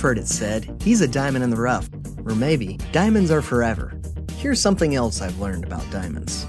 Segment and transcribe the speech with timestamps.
[0.00, 1.86] You've heard it said, he's a diamond in the rough.
[2.24, 4.00] Or maybe, diamonds are forever.
[4.36, 6.46] Here's something else I've learned about diamonds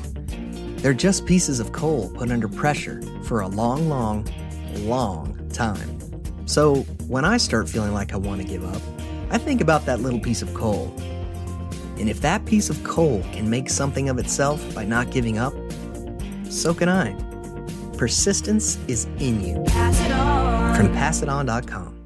[0.77, 4.26] they're just pieces of coal put under pressure for a long, long,
[4.76, 6.00] long time.
[6.46, 8.82] So when I start feeling like I want to give up,
[9.32, 10.96] I think about that little piece of coal.
[11.98, 15.54] And if that piece of coal can make something of itself by not giving up,
[16.49, 17.13] so can I.
[17.98, 19.62] Persistence is in you.
[19.68, 19.98] Pass
[20.77, 22.01] From PassItOn.com.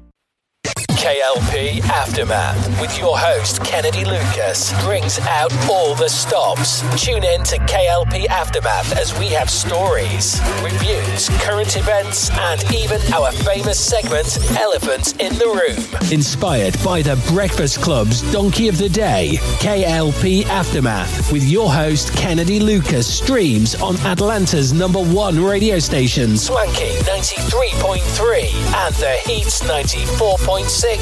[1.06, 6.80] KLP Aftermath with your host Kennedy Lucas brings out all the stops.
[7.00, 13.30] Tune in to KLP Aftermath as we have stories, reviews, current events, and even our
[13.30, 16.10] famous segment, Elephant in the Room.
[16.10, 22.58] Inspired by the Breakfast Club's Donkey of the Day, KLP Aftermath with your host Kennedy
[22.58, 28.42] Lucas streams on Atlanta's number one radio station, Swanky 93.3
[28.74, 30.95] and The Heats 94.6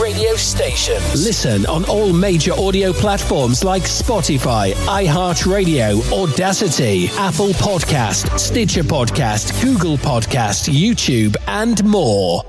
[0.00, 1.00] radio station.
[1.12, 9.96] Listen on all major audio platforms like Spotify, iHeartRadio, Audacy, Apple Podcast, Stitcher Podcast, Google
[9.96, 12.42] Podcast, YouTube, and more.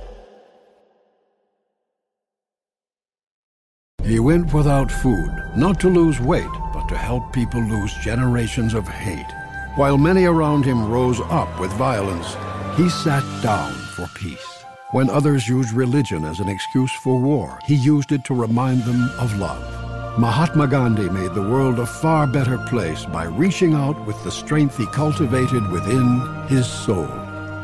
[4.03, 8.87] He went without food, not to lose weight, but to help people lose generations of
[8.87, 9.31] hate.
[9.75, 12.35] While many around him rose up with violence,
[12.77, 14.54] he sat down for peace.
[14.91, 19.09] When others used religion as an excuse for war, he used it to remind them
[19.19, 20.19] of love.
[20.19, 24.77] Mahatma Gandhi made the world a far better place by reaching out with the strength
[24.77, 27.09] he cultivated within his soul.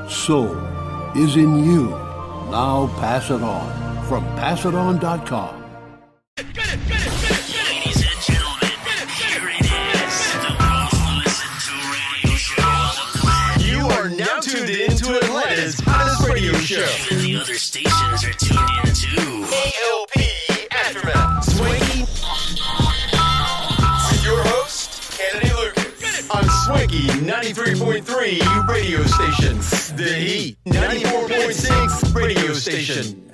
[0.09, 0.57] Soul
[1.15, 1.89] is in you.
[2.49, 5.63] Now pass it on from passiton.com.
[6.37, 7.10] You
[16.71, 17.15] show.
[17.15, 19.45] Even the other stations are tuned in too.
[19.45, 21.43] KLP Aftermath.
[21.43, 22.01] Swanky.
[24.09, 26.29] With your host, Kennedy Lucas.
[26.29, 29.57] On Swanky 93.3 radio station.
[29.97, 33.29] The Heat 94.6 radio station.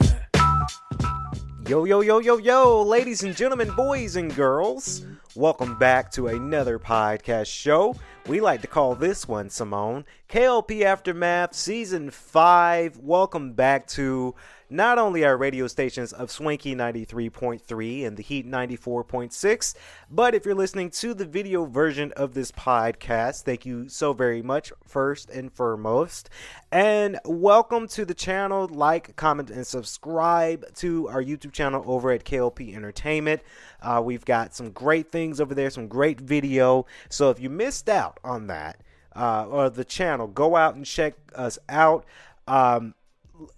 [1.68, 5.06] Yo, yo, yo, yo, yo, ladies and gentlemen, boys and girls,
[5.36, 7.94] welcome back to another podcast show.
[8.26, 12.98] We like to call this one, Simone, KLP Aftermath Season 5.
[12.98, 14.36] Welcome back to
[14.70, 19.74] not only our radio stations of Swanky 93.3 and the Heat 94.6,
[20.12, 24.42] but if you're listening to the video version of this podcast, thank you so very
[24.42, 26.30] much, first and foremost.
[26.74, 28.68] And welcome to the channel.
[28.68, 33.44] Like, comment, and subscribe to our YouTube channel over at KLP Entertainment.
[33.82, 36.86] Uh, we've got some great things over there, some great video.
[37.08, 38.82] So if you missed out on that,
[39.18, 42.06] uh, or the channel, go out and check us out.
[42.48, 42.94] Um,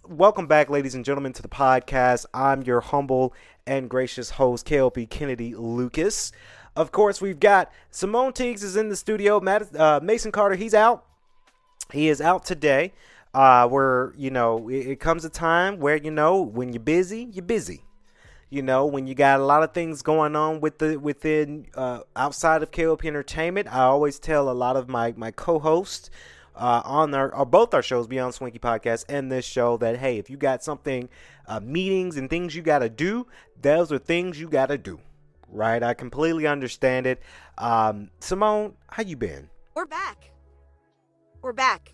[0.07, 2.25] welcome back, ladies and gentlemen, to the podcast.
[2.33, 3.33] I'm your humble
[3.67, 6.31] and gracious host, KLP Kennedy Lucas.
[6.75, 9.39] Of course, we've got Simone Teagues is in the studio.
[9.39, 11.05] Matt, uh, Mason Carter, he's out.
[11.91, 12.93] He is out today.
[13.31, 17.29] Uh, where you know it, it comes a time where you know when you're busy,
[17.31, 17.83] you're busy.
[18.49, 22.01] You know when you got a lot of things going on with the within uh,
[22.15, 23.71] outside of KLP Entertainment.
[23.71, 26.09] I always tell a lot of my my co-hosts
[26.55, 30.17] uh, on our or both our shows, Beyond Swanky Podcast and this show, that hey,
[30.17, 31.09] if you got something,
[31.47, 33.27] uh, meetings and things you got to do,
[33.61, 34.99] those are things you got to do,
[35.47, 35.83] right?
[35.83, 37.21] I completely understand it.
[37.59, 39.49] Um, Simone, how you been?
[39.75, 40.31] We're back.
[41.43, 41.93] We're back.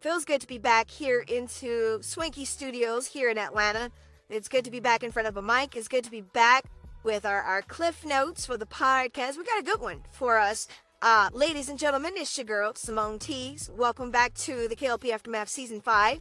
[0.00, 3.90] Feels good to be back here into Swanky Studios here in Atlanta.
[4.32, 5.76] It's good to be back in front of a mic.
[5.76, 6.64] It's good to be back
[7.04, 9.36] with our, our cliff notes for the podcast.
[9.36, 10.68] We got a good one for us.
[11.02, 13.70] Uh, ladies and gentlemen, it's your girl, Simone Tees.
[13.76, 16.16] Welcome back to the KLP Aftermath Season 5.
[16.16, 16.20] Uh,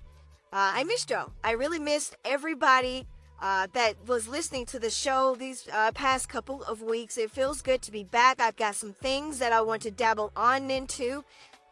[0.51, 1.31] I missed y'all.
[1.41, 3.07] I really missed everybody
[3.41, 7.17] uh, that was listening to the show these uh, past couple of weeks.
[7.17, 8.41] It feels good to be back.
[8.41, 11.23] I've got some things that I want to dabble on into.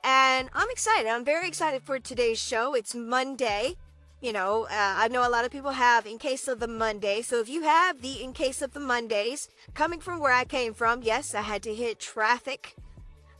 [0.06, 1.10] And I'm excited.
[1.10, 2.76] I'm very excited for today's show.
[2.76, 3.76] It's Monday.
[4.22, 7.22] You know, uh, I know a lot of people have in case of the Monday.
[7.22, 10.74] So if you have the in case of the Mondays, coming from where I came
[10.74, 12.76] from, yes, I had to hit traffic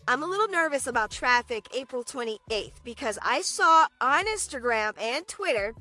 [0.10, 5.76] I'm a little nervous about traffic April 28th because I saw on Instagram and Twitter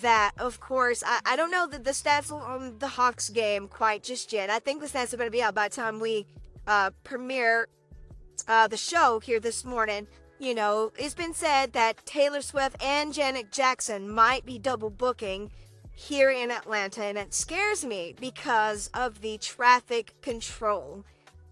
[0.00, 4.02] that, of course, I, I don't know the, the stats on the Hawks game quite
[4.02, 4.50] just yet.
[4.50, 6.26] I think the stats are going to be out by the time we
[6.66, 7.68] uh, premiere
[8.48, 10.08] uh, the show here this morning.
[10.44, 15.50] You know, it's been said that Taylor Swift and Janet Jackson might be double booking
[15.94, 21.02] here in Atlanta, and it scares me because of the traffic control.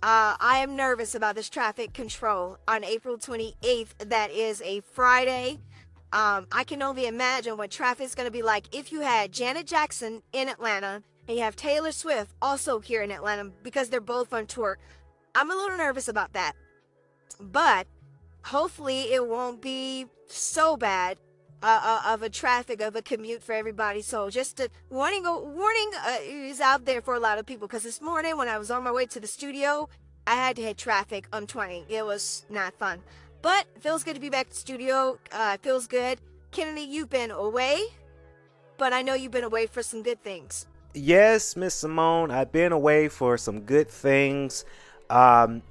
[0.03, 3.97] Uh, I am nervous about this traffic control on April 28th.
[4.11, 5.61] That is a Friday.
[6.13, 9.33] Um, I can only imagine what traffic is going to be like if you had
[9.33, 14.03] Janet Jackson in Atlanta and you have Taylor Swift also here in Atlanta because they're
[14.03, 14.77] both on tour.
[15.35, 16.53] I'm a little nervous about that.
[17.41, 17.87] But
[18.45, 21.19] hopefully it won't be so bad
[21.63, 24.03] uh, uh, of a traffic of a commute for everybody.
[24.03, 27.85] So just a warning, warning uh, is out there for a lot of people because
[27.85, 29.89] this morning when I was on my way to the studio,
[30.27, 31.87] I had to hit traffic on 20.
[31.89, 33.01] It was not fun,
[33.43, 35.19] but feels good to be back at the studio.
[35.31, 36.21] Uh, feels good.
[36.51, 37.81] Kennedy, you've been away,
[38.77, 40.67] but I know you've been away for some good things.
[40.95, 44.65] Yes, Miss Simone, I've been away for some good things.
[45.09, 45.63] Um,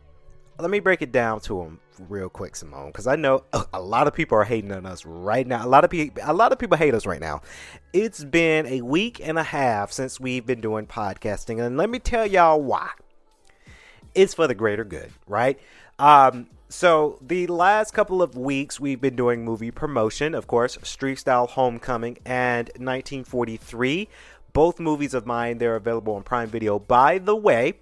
[0.61, 3.43] let me break it down to them real quick, Simone, because I know
[3.73, 5.65] a lot of people are hating on us right now.
[5.65, 7.41] A lot of people, a lot of people hate us right now.
[7.93, 11.99] It's been a week and a half since we've been doing podcasting, and let me
[11.99, 12.89] tell y'all why.
[14.13, 15.59] It's for the greater good, right?
[15.97, 21.19] Um, so the last couple of weeks we've been doing movie promotion, of course, Street
[21.19, 24.07] Style Homecoming and 1943.
[24.53, 26.77] Both movies of mine, they're available on Prime Video.
[26.77, 27.75] By the way,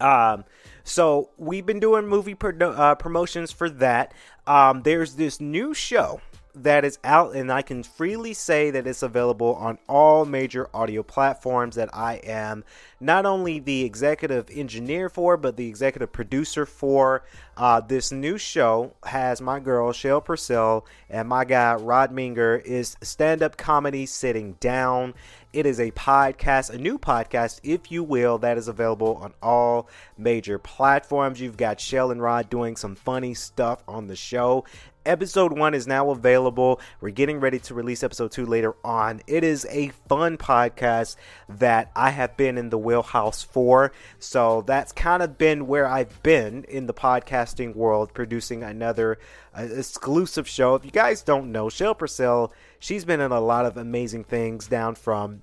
[0.00, 0.44] um,
[0.88, 4.14] so we've been doing movie pro- uh, promotions for that.
[4.46, 6.20] Um, there's this new show
[6.62, 11.02] that is out, and I can freely say that it's available on all major audio
[11.02, 12.64] platforms that I am
[13.00, 17.22] not only the executive engineer for, but the executive producer for.
[17.56, 22.96] Uh, this new show has my girl, Shell Purcell, and my guy, Rod Minger, is
[23.02, 25.14] stand up comedy sitting down.
[25.50, 29.88] It is a podcast, a new podcast, if you will, that is available on all
[30.18, 31.40] major platforms.
[31.40, 34.66] You've got Shell and Rod doing some funny stuff on the show.
[35.06, 36.82] Episode one is now available.
[37.00, 39.22] We're getting ready to release episode two later on.
[39.26, 41.16] It is a fun podcast
[41.48, 43.90] that I have been in the wheelhouse for.
[44.18, 49.18] So that's kind of been where I've been in the podcasting world, producing another
[49.56, 50.74] uh, exclusive show.
[50.74, 54.66] If you guys don't know, Shell Purcell, she's been in a lot of amazing things
[54.66, 55.42] down from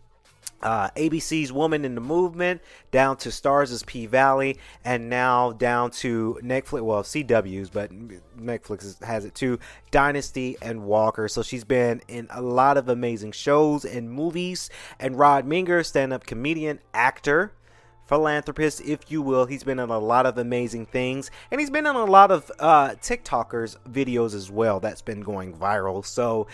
[0.62, 2.62] uh, ABC's Woman in the Movement,
[2.92, 6.82] down to Starz' as P Valley, and now down to Netflix.
[6.82, 7.92] Well, CW's, but
[8.38, 9.60] Netflix has it too.
[9.92, 11.28] Dynasty and Walker.
[11.28, 14.70] So she's been in a lot of amazing shows and movies.
[15.00, 17.54] And Rod Minger, stand-up comedian, actor
[18.06, 19.46] philanthropist, if you will.
[19.46, 22.52] He's been in a lot of amazing things, and he's been in a lot of
[22.60, 24.80] uh, TikTokers videos as well.
[24.80, 26.06] That's been going viral.
[26.06, 26.48] So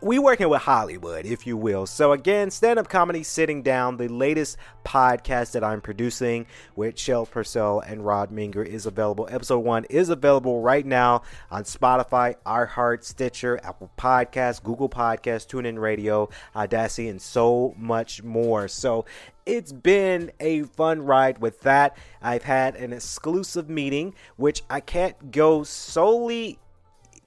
[0.00, 1.84] we working with Hollywood, if you will.
[1.84, 6.46] So again, stand-up comedy sitting down, the latest podcast that I'm producing
[6.76, 9.28] with Shell Purcell and Rod Minger is available.
[9.28, 15.80] Episode one is available right now on Spotify, iHeart, Stitcher, Apple Podcasts, Google Podcasts, TuneIn
[15.80, 18.68] Radio, Audacy, and so much more.
[18.68, 19.04] So
[19.46, 21.96] it's been a fun ride with that.
[22.22, 26.60] I've had an exclusive meeting, which I can't go solely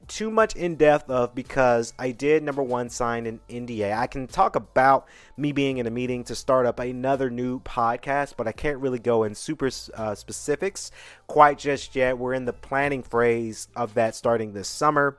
[0.08, 3.98] too much in depth of because I did number one sign an NDA.
[3.98, 8.34] I can talk about me being in a meeting to start up another new podcast,
[8.38, 10.92] but I can't really go in super uh, specifics
[11.28, 12.18] quite just yet.
[12.18, 15.18] We're in the planning phase of that starting this summer.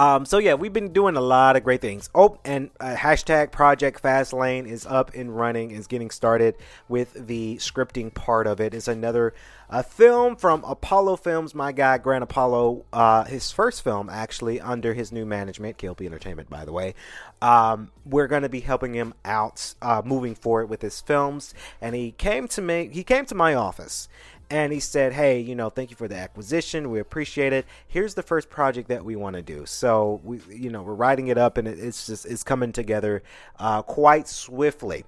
[0.00, 2.08] Um, so yeah, we've been doing a lot of great things.
[2.14, 6.56] Oh, and uh, hashtag Project Fastlane is up and running, is getting started
[6.88, 8.72] with the scripting part of it.
[8.72, 9.34] It's another
[9.68, 11.54] a film from Apollo Films.
[11.54, 16.48] My guy Grant Apollo, uh, his first film actually under his new management, KLP Entertainment,
[16.48, 16.94] by the way.
[17.42, 21.94] Um, we're going to be helping him out uh, moving forward with his films, and
[21.94, 22.88] he came to me.
[22.90, 24.08] He came to my office
[24.50, 26.90] and he said, "Hey, you know, thank you for the acquisition.
[26.90, 27.66] We appreciate it.
[27.86, 31.28] Here's the first project that we want to do." So we, you know, we're writing
[31.28, 33.22] it up, and it's just it's coming together
[33.58, 35.04] uh, quite swiftly.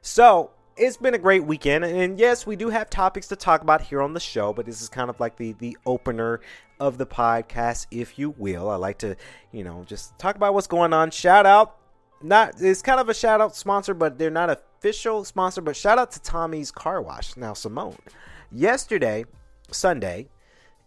[0.00, 3.82] So it's been a great weekend, and yes, we do have topics to talk about
[3.82, 6.40] here on the show, but this is kind of like the the opener
[6.80, 8.68] of the podcast, if you will.
[8.70, 9.16] I like to,
[9.52, 11.10] you know, just talk about what's going on.
[11.10, 11.78] Shout out
[12.24, 15.60] not it's kind of a shout out sponsor, but they're not official sponsor.
[15.60, 17.36] But shout out to Tommy's Car Wash.
[17.36, 17.96] Now, Simone,
[18.50, 19.26] yesterday,
[19.70, 20.28] Sunday,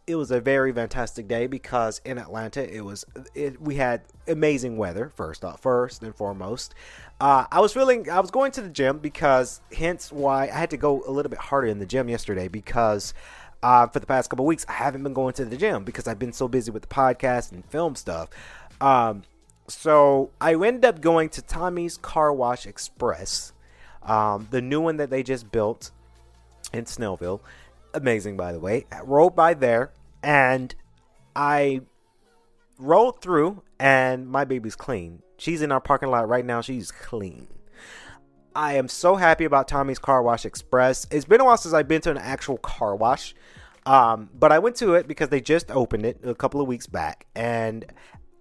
[0.08, 4.78] it was a very fantastic day because in Atlanta it was it, we had amazing
[4.78, 6.74] weather first off first and foremost.
[7.22, 10.72] Uh, I was feeling I was going to the gym because hence why I had
[10.72, 13.14] to go a little bit harder in the gym yesterday because
[13.64, 14.66] uh, for the past couple weeks.
[14.68, 17.52] I haven't been going to the gym because I've been so busy with the podcast
[17.52, 18.30] and film stuff.
[18.80, 19.24] Um,
[19.68, 23.54] so I ended up going to Tommy's Car Wash Express,
[24.04, 25.92] um, the new one that they just built
[26.74, 27.42] in Snellville.
[27.94, 28.86] Amazing, by the way.
[28.92, 29.92] I rode by there
[30.24, 30.74] and
[31.36, 31.82] I
[32.80, 35.22] rolled through, and my baby's clean.
[35.38, 36.62] She's in our parking lot right now.
[36.62, 37.48] She's clean.
[38.56, 41.06] I am so happy about Tommy's Car Wash Express.
[41.12, 43.36] It's been a while since I've been to an actual car wash.
[43.86, 46.88] Um, but I went to it because they just opened it a couple of weeks
[46.88, 47.86] back, and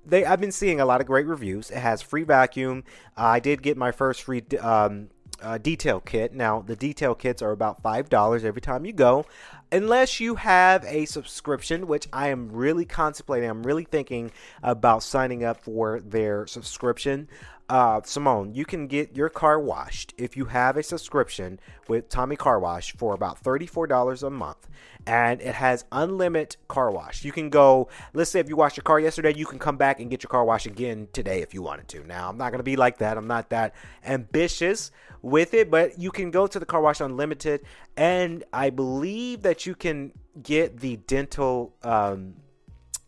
[0.06, 1.70] they I've been seeing a lot of great reviews.
[1.70, 2.84] It has free vacuum.
[3.16, 5.08] I did get my first free um,
[5.42, 6.32] uh, detail kit.
[6.32, 9.26] Now the detail kits are about five dollars every time you go,
[9.70, 13.50] unless you have a subscription, which I am really contemplating.
[13.50, 14.30] I'm really thinking
[14.62, 17.28] about signing up for their subscription.
[17.68, 21.58] Uh, Simone, you can get your car washed if you have a subscription
[21.88, 24.68] with Tommy Car Wash for about $34 a month.
[25.04, 27.24] And it has unlimited car wash.
[27.24, 30.00] You can go, let's say if you washed your car yesterday, you can come back
[30.00, 32.04] and get your car washed again today if you wanted to.
[32.04, 33.16] Now, I'm not going to be like that.
[33.16, 34.90] I'm not that ambitious
[35.22, 37.62] with it, but you can go to the car wash unlimited.
[37.96, 41.74] And I believe that you can get the dental.
[41.84, 42.34] Um,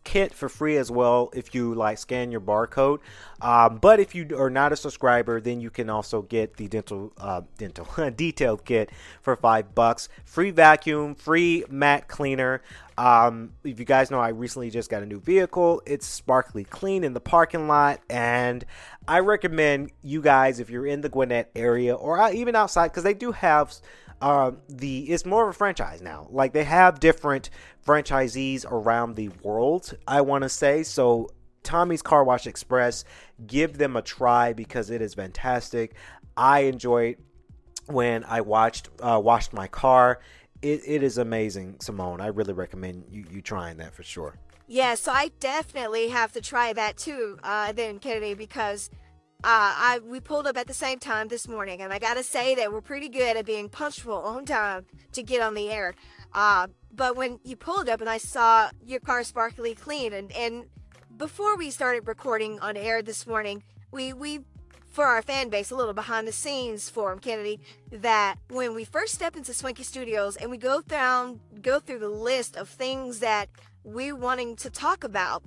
[0.09, 2.99] kit for free as well if you like scan your barcode.
[3.43, 7.12] Um, but if you are not a subscriber, then you can also get the dental
[7.19, 7.87] uh, dental
[8.17, 8.88] detailed kit
[9.21, 10.09] for five bucks.
[10.25, 12.62] Free vacuum, free mat cleaner.
[12.97, 15.83] Um, if you guys know, I recently just got a new vehicle.
[15.85, 18.65] It's sparkly clean in the parking lot, and
[19.07, 23.05] I recommend you guys if you're in the Gwinnett area or uh, even outside because
[23.05, 23.75] they do have
[24.21, 26.27] uh, the it's more of a franchise now.
[26.31, 27.51] Like they have different
[27.87, 29.97] franchisees around the world.
[30.07, 31.31] I want to say so.
[31.65, 33.05] Tommy's Car Wash Express,
[33.47, 35.95] give them a try because it is fantastic.
[36.35, 37.17] I enjoyed
[37.87, 40.21] when I watched uh, washed my car.
[40.63, 42.21] It, it is amazing, Simone.
[42.21, 44.39] I really recommend you, you trying that for sure.
[44.67, 48.91] Yeah, so I definitely have to try that too, uh, then Kennedy, because
[49.45, 52.57] uh, I we pulled up at the same time this morning, and I gotta say
[52.57, 55.95] that we're pretty good at being punctual on time to get on the air.
[56.33, 60.64] Uh, but when you pulled up and I saw your car sparkly clean, and and
[61.16, 64.40] before we started recording on air this morning, we we
[64.88, 67.61] for our fan base a little behind the scenes for him, Kennedy,
[67.92, 72.09] that when we first step into Swanky Studios and we go down go through the
[72.09, 73.49] list of things that
[73.85, 75.45] we wanting to talk about,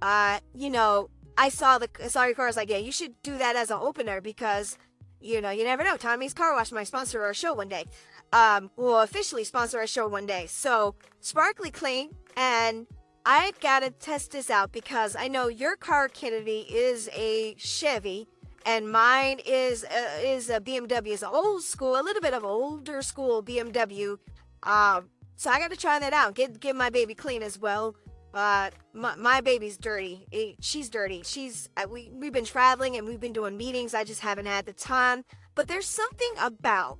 [0.00, 2.46] uh, you know, I saw the saw your car.
[2.46, 4.78] I was like, yeah, you should do that as an opener because,
[5.20, 5.96] you know, you never know.
[5.96, 7.84] Tommy's Car Wash might sponsor our show one day.
[8.32, 10.46] Um, will officially sponsor our show one day.
[10.46, 12.86] So sparkly clean, and
[13.24, 18.26] I gotta test this out because I know your car, Kennedy, is a Chevy,
[18.66, 21.12] and mine is a, is a BMW.
[21.12, 24.18] It's an old school, a little bit of older school BMW.
[24.62, 26.34] Um, so I got to try that out.
[26.34, 27.96] Get get my baby clean as well.
[28.34, 30.56] Uh, my, my baby's dirty.
[30.60, 31.22] She's dirty.
[31.24, 33.94] She's uh, we we've been traveling and we've been doing meetings.
[33.94, 35.24] I just haven't had the time.
[35.54, 36.98] But there's something about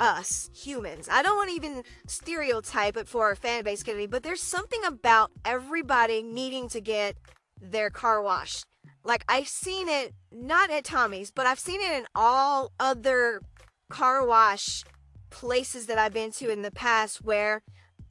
[0.00, 1.08] us humans.
[1.10, 4.80] I don't want to even stereotype it for our fan base community, but there's something
[4.84, 7.16] about everybody needing to get
[7.60, 8.64] their car washed.
[9.04, 13.42] Like I've seen it not at Tommy's, but I've seen it in all other
[13.90, 14.84] car wash
[15.30, 17.62] places that I've been to in the past where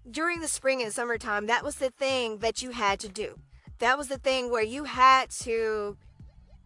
[0.09, 3.39] during the spring and summertime, that was the thing that you had to do.
[3.79, 5.97] That was the thing where you had to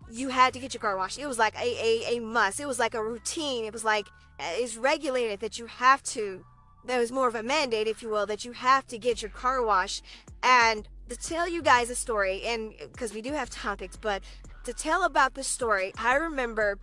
[0.09, 1.19] you had to get your car washed.
[1.19, 2.59] It was like a, a, a must.
[2.59, 3.63] It was like a routine.
[3.63, 4.07] It was like
[4.39, 6.43] uh, it's regulated that you have to.
[6.85, 9.31] That was more of a mandate, if you will, that you have to get your
[9.31, 10.03] car washed.
[10.43, 14.23] And to tell you guys a story, and because we do have topics, but
[14.63, 16.79] to tell about the story, I remember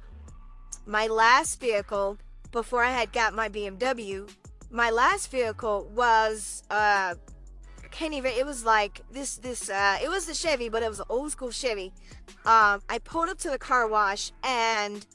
[0.86, 2.18] my last vehicle
[2.52, 4.30] before I had got my BMW
[4.70, 7.14] my last vehicle was uh
[7.90, 11.00] can't even it was like this this uh it was the Chevy but it was
[11.00, 11.92] an old school Chevy.
[12.44, 15.06] Um I pulled up to the car wash and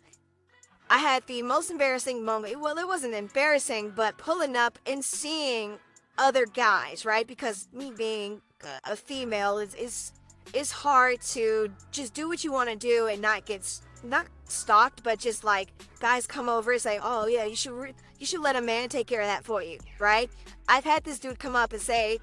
[0.89, 2.59] I had the most embarrassing moment.
[2.59, 5.77] Well it wasn't embarrassing but pulling up and seeing
[6.17, 7.27] other guys right?
[7.27, 8.41] Because me being
[8.85, 10.13] a female is is
[10.53, 15.03] is hard to just do what you want to do and not get not stalked
[15.03, 15.69] but just like
[15.99, 18.87] guys come over and say oh yeah you should re- you should let a man
[18.87, 20.31] take care of that for you, right?
[20.69, 22.19] I've had this dude come up and say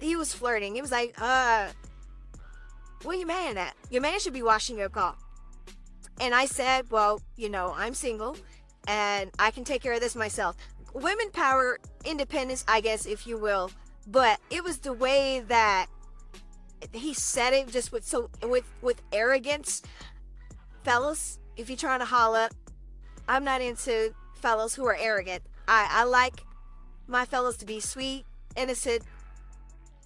[0.00, 0.74] he was flirting.
[0.74, 1.68] He was like, uh,
[3.02, 3.74] what are you mad at?
[3.90, 5.14] Your man should be washing your car.
[6.18, 8.38] And I said, well, you know, I'm single
[8.88, 10.56] and I can take care of this myself.
[10.94, 13.70] Women power, independence, I guess, if you will.
[14.06, 15.88] But it was the way that
[16.92, 19.82] he said it just with so with with arrogance.
[20.82, 22.50] Fellas, if you're trying to holla,
[23.28, 25.42] I'm not into fellows who are arrogant.
[25.66, 26.42] I, I like
[27.06, 28.24] my fellows to be sweet,
[28.56, 29.02] innocent,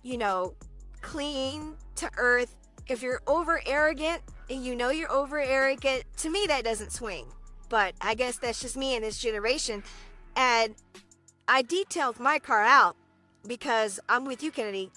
[0.03, 0.55] you know,
[1.01, 2.55] clean to earth.
[2.87, 7.27] If you're over arrogant and you know you're over arrogant, to me that doesn't swing.
[7.69, 9.83] But I guess that's just me and this generation.
[10.37, 10.75] And
[11.47, 12.97] I detailed my car out
[13.47, 14.91] because I'm with you, Kennedy.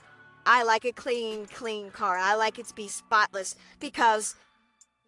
[0.46, 2.18] I like a clean, clean car.
[2.18, 4.36] I like it to be spotless because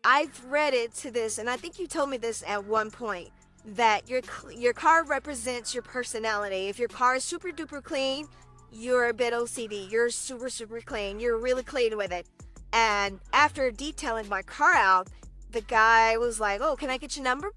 [0.03, 3.29] I've read it to this, and I think you told me this at one point
[3.65, 4.21] that your
[4.51, 6.67] your car represents your personality.
[6.67, 8.27] If your car is super duper clean,
[8.71, 9.89] you're a bit OCD.
[9.89, 11.19] You're super super clean.
[11.19, 12.27] You're really clean with it.
[12.73, 15.07] And after detailing my car out,
[15.51, 17.53] the guy was like, "Oh, can I get your number?"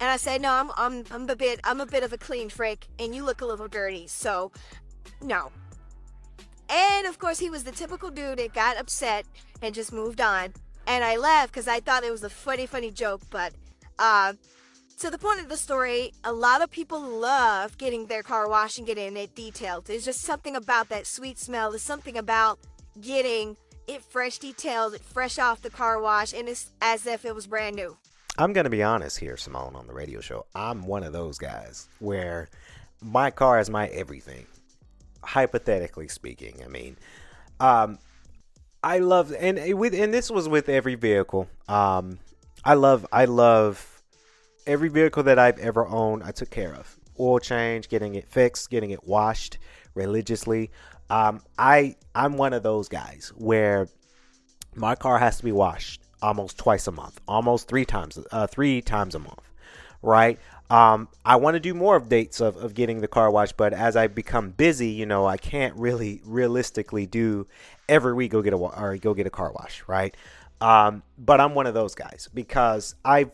[0.00, 2.48] And I said, "No, I'm I'm I'm a bit I'm a bit of a clean
[2.48, 4.52] freak, and you look a little dirty, so
[5.20, 5.52] no."
[6.72, 9.26] And of course, he was the typical dude that got upset
[9.60, 10.54] and just moved on.
[10.86, 13.20] And I laughed because I thought it was a funny, funny joke.
[13.30, 13.52] But
[13.98, 14.32] uh,
[14.98, 18.78] to the point of the story, a lot of people love getting their car washed
[18.78, 19.84] and getting it detailed.
[19.84, 21.70] There's just something about that sweet smell.
[21.70, 22.58] There's something about
[23.00, 27.46] getting it fresh detailed, fresh off the car wash, and it's as if it was
[27.46, 27.96] brand new.
[28.38, 30.46] I'm going to be honest here, Simone, on the radio show.
[30.54, 32.48] I'm one of those guys where
[33.02, 34.46] my car is my everything.
[35.24, 36.96] Hypothetically speaking, I mean,
[37.60, 37.98] um,
[38.82, 41.48] I love and with and this was with every vehicle.
[41.68, 42.18] Um,
[42.64, 44.02] I love I love
[44.66, 46.22] every vehicle that I've ever owned.
[46.24, 49.58] I took care of oil change, getting it fixed, getting it washed
[49.94, 50.70] religiously.
[51.10, 53.88] Um, I I'm one of those guys where
[54.74, 58.80] my car has to be washed almost twice a month, almost three times uh, three
[58.80, 59.52] times a month,
[60.02, 60.38] right?
[60.72, 63.94] Um, I want to do more updates of, of getting the car washed, but as
[63.94, 67.46] I become busy, you know, I can't really realistically do
[67.90, 70.16] every week go get a or go get a car wash, right?
[70.62, 73.32] Um, but I'm one of those guys because I've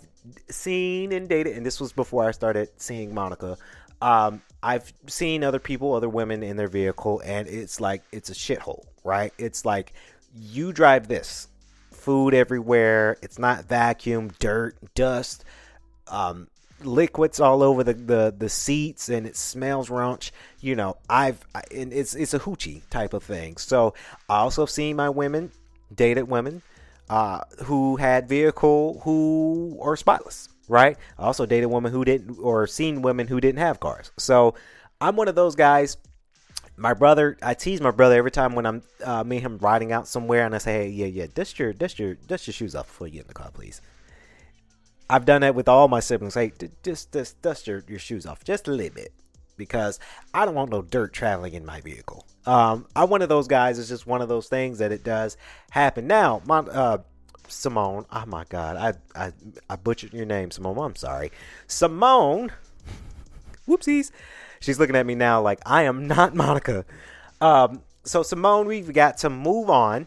[0.50, 3.56] seen and dated, and this was before I started seeing Monica.
[4.02, 8.34] Um, I've seen other people, other women in their vehicle, and it's like it's a
[8.34, 9.32] shithole, right?
[9.38, 9.92] It's like
[10.34, 11.46] you drive this,
[11.92, 13.16] food everywhere.
[13.22, 15.44] It's not vacuum, dirt, dust.
[16.08, 16.48] Um,
[16.82, 20.30] liquids all over the, the, the seats and it smells raunch.
[20.60, 23.56] You know, I've and it's it's a hoochie type of thing.
[23.56, 23.94] So
[24.28, 25.50] I also seen my women
[25.94, 26.62] dated women
[27.08, 30.48] uh, who had vehicle who are spotless.
[30.68, 30.98] Right.
[31.18, 34.12] I also dated women who didn't or seen women who didn't have cars.
[34.18, 34.54] So
[35.00, 35.96] I'm one of those guys.
[36.76, 39.90] My brother, I tease my brother every time when I'm uh, me and him riding
[39.90, 42.76] out somewhere, and I say, "Hey, yeah, yeah, dust your, dust your, dust your shoes
[42.76, 43.80] off before you get in the car, please."
[45.10, 46.34] I've done that with all my siblings.
[46.34, 49.12] Hey, just just dust your, your shoes off just a little bit
[49.56, 49.98] because
[50.32, 52.26] I don't want no dirt traveling in my vehicle.
[52.46, 53.78] Um, I'm one of those guys.
[53.78, 55.36] It's just one of those things that it does
[55.70, 56.06] happen.
[56.06, 56.98] Now, my uh,
[57.48, 58.06] Simone.
[58.12, 59.32] Oh my God, I I
[59.68, 60.78] I butchered your name, Simone.
[60.78, 61.32] I'm sorry,
[61.66, 62.52] Simone.
[63.66, 64.10] Whoopsies.
[64.60, 66.84] She's looking at me now like I am not Monica.
[67.40, 70.06] Um, so Simone, we've got to move on.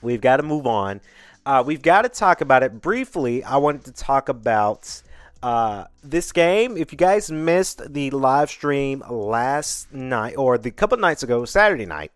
[0.00, 1.00] We've got to move on.
[1.48, 3.42] Uh, we've got to talk about it briefly.
[3.42, 5.00] I wanted to talk about
[5.42, 6.76] uh, this game.
[6.76, 11.86] If you guys missed the live stream last night or the couple nights ago, Saturday
[11.86, 12.12] night,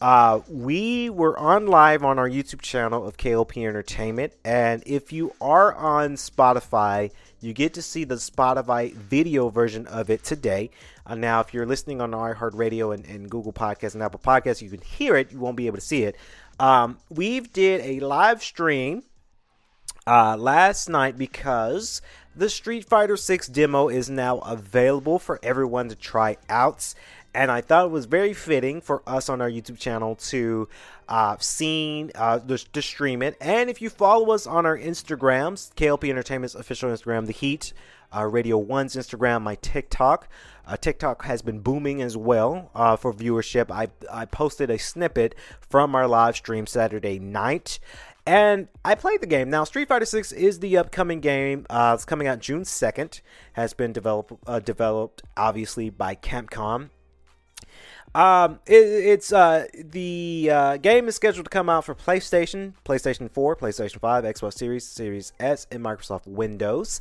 [0.00, 4.34] uh, we were on live on our YouTube channel of KLP Entertainment.
[4.44, 10.10] And if you are on Spotify, you get to see the Spotify video version of
[10.10, 10.70] it today.
[11.04, 14.70] Uh, now, if you're listening on iHeartRadio and, and Google Podcasts and Apple Podcasts, you
[14.70, 15.32] can hear it.
[15.32, 16.14] You won't be able to see it.
[16.62, 19.02] Um, we've did a live stream
[20.06, 22.00] uh, last night because
[22.36, 26.94] the Street Fighter 6 demo is now available for everyone to try out.
[27.34, 30.68] And I thought it was very fitting for us on our YouTube channel to
[31.08, 33.36] uh, seen uh, to, to stream it.
[33.40, 37.72] And if you follow us on our Instagrams, KLP Entertainment's official Instagram, The Heat,
[38.14, 40.28] uh, Radio One's Instagram, my TikTok.
[40.66, 43.70] Uh, TikTok has been booming as well uh, for viewership.
[43.70, 47.78] I, I posted a snippet from our live stream Saturday night.
[48.24, 49.50] And I played the game.
[49.50, 51.66] Now, Street Fighter 6 is the upcoming game.
[51.68, 53.20] Uh, it's coming out June 2nd.
[53.54, 56.90] Has been developed, uh, developed obviously, by Capcom.
[58.14, 63.30] Um, it, it's uh, the uh, game is scheduled to come out for PlayStation, PlayStation
[63.30, 67.00] 4, PlayStation 5, Xbox Series, Series S, and Microsoft Windows.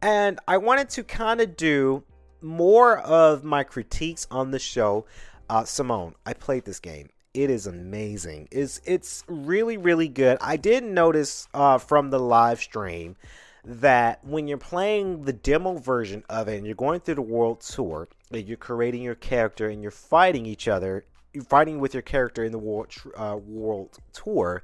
[0.00, 2.04] And I wanted to kind of do
[2.40, 5.06] more of my critiques on the show.
[5.50, 7.08] Uh, Simone, I played this game.
[7.34, 8.48] It is amazing.
[8.50, 10.38] It's it's really really good.
[10.40, 13.16] I did notice uh, from the live stream
[13.64, 17.60] that when you're playing the demo version of it and you're going through the world
[17.60, 22.02] tour, and you're creating your character and you're fighting each other, you're fighting with your
[22.02, 24.62] character in the world uh, world tour.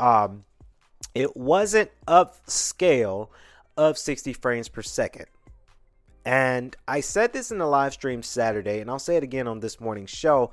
[0.00, 0.44] Um,
[1.14, 3.28] it wasn't upscale
[3.78, 5.26] of 60 frames per second
[6.26, 9.60] And I said this in the live stream Saturday, and I'll say it again on
[9.60, 10.50] this morning's show.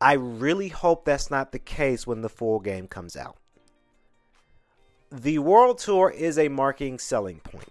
[0.00, 3.36] I really hope that's not the case when the full game comes out.
[5.12, 7.68] The World Tour is a marketing selling point.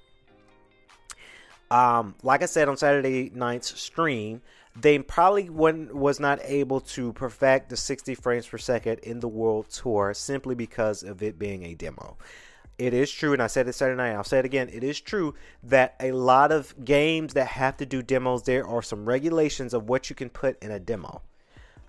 [1.72, 4.42] Um, like I said on Saturday night's stream,
[4.80, 9.70] they probably was not able to perfect the 60 frames per second in the World
[9.70, 12.18] Tour simply because of it being a demo.
[12.78, 14.70] It is true, and I said it Saturday night, I'll say it again.
[14.72, 18.82] It is true that a lot of games that have to do demos, there are
[18.82, 21.22] some regulations of what you can put in a demo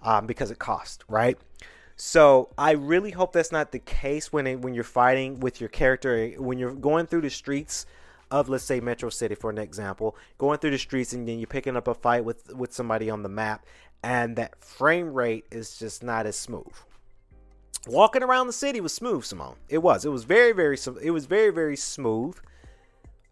[0.03, 1.39] um, because it costs, right?
[1.97, 5.69] So I really hope that's not the case when it, when you're fighting with your
[5.69, 7.87] character, when you're going through the streets
[8.31, 11.47] of let's say Metro City for an example, going through the streets and then you're
[11.47, 13.65] picking up a fight with with somebody on the map,
[14.03, 16.73] and that frame rate is just not as smooth.
[17.87, 19.57] Walking around the city was smooth, Simone.
[19.69, 20.05] It was.
[20.05, 20.79] It was very, very.
[21.03, 22.39] It was very, very smooth.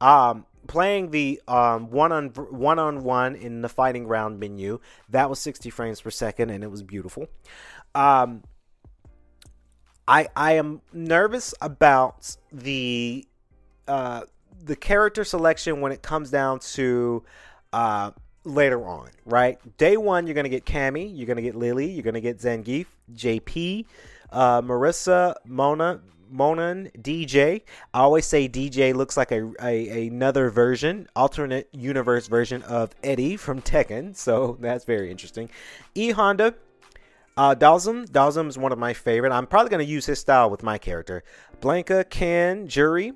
[0.00, 5.28] Um, playing the um, one on one on one in the fighting round menu that
[5.28, 7.26] was 60 frames per second and it was beautiful.
[7.94, 8.42] Um,
[10.06, 13.26] I I am nervous about the
[13.88, 14.22] uh,
[14.62, 17.24] the character selection when it comes down to
[17.72, 18.10] uh,
[18.44, 19.58] later on, right?
[19.76, 23.86] Day one, you're gonna get Cammy, you're gonna get Lily, you're gonna get Zangief, JP,
[24.32, 27.62] uh, Marisa, Mona, Manon, DJ.
[27.92, 32.90] I always say Dee Jay looks like a, a another version, alternate universe version of
[33.02, 35.50] Eddy from Tekken, so that's very interesting.
[35.94, 36.54] E Honda.
[37.36, 37.54] Uh.
[37.54, 39.32] Dhalsim is one of my favorite.
[39.32, 41.22] I'm probably going to use his style with my character.
[41.60, 43.12] Blanka, Ken, Juri,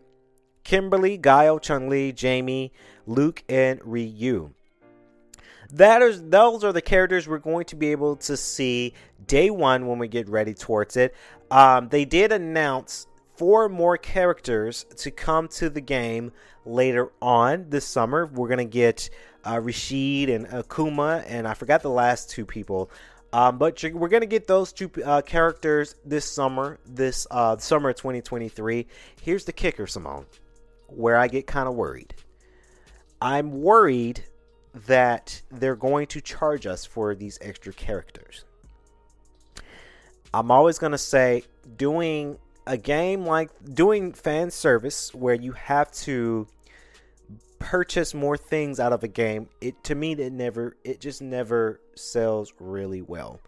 [0.62, 2.72] Kimberly, Guile, Chun Li, Jamie,
[3.06, 4.54] Luke, and Ryu.
[5.74, 8.94] That is, those are the characters we're going to be able to see
[9.26, 11.14] day one when we get ready towards it.
[11.50, 13.06] Um, they did announce
[13.36, 16.32] four more characters to come to the game
[16.64, 18.26] later on this summer.
[18.26, 19.10] We're going to get
[19.44, 22.90] uh, Rashid and Akuma, and I forgot the last two people.
[23.32, 27.90] Um, but we're going to get those two uh, characters this summer, this uh, summer
[27.90, 28.86] of 2023.
[29.20, 30.26] Here's the kicker, Simone
[30.88, 32.14] where I get kind of worried.
[33.20, 34.24] I'm worried
[34.74, 38.44] that they're going to charge us for these extra characters.
[40.32, 41.44] I'm always going to say
[41.76, 46.48] doing a game like doing fan service where you have to
[47.64, 51.80] purchase more things out of a game, it to me it never it just never
[51.94, 53.40] sells really well.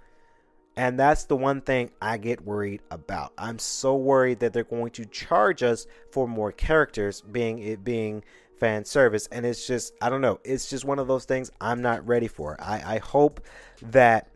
[0.78, 3.32] And that's the one thing I get worried about.
[3.38, 8.24] I'm so worried that they're going to charge us for more characters, being it being
[8.58, 9.28] fan service.
[9.30, 12.28] And it's just, I don't know, it's just one of those things I'm not ready
[12.28, 12.56] for.
[12.60, 13.40] I, I hope
[13.82, 14.28] that,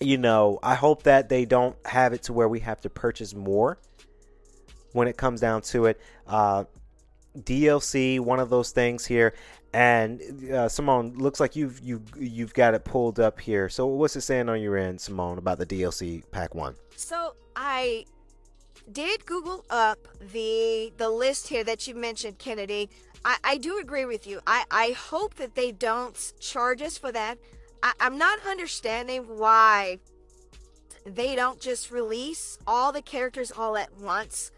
[0.00, 3.34] you know, I hope that they don't have it to where we have to purchase
[3.34, 3.78] more
[4.92, 6.00] when it comes down to it.
[6.26, 6.64] Uh,
[7.38, 9.34] DLC, one of those things here.
[9.72, 13.68] And uh, Simone, looks like you've you you've got it pulled up here.
[13.68, 16.76] So what's it saying on your end, Simone, about the DLC pack one?
[16.94, 18.04] So I
[18.92, 19.98] did Google up
[20.32, 22.88] the the list here that you mentioned, Kennedy.
[23.24, 24.40] I, I do agree with you.
[24.46, 27.38] I, I hope that they don't charge us for that.
[27.82, 29.98] I, I'm not understanding why
[31.06, 34.50] they don't just release all the characters all at once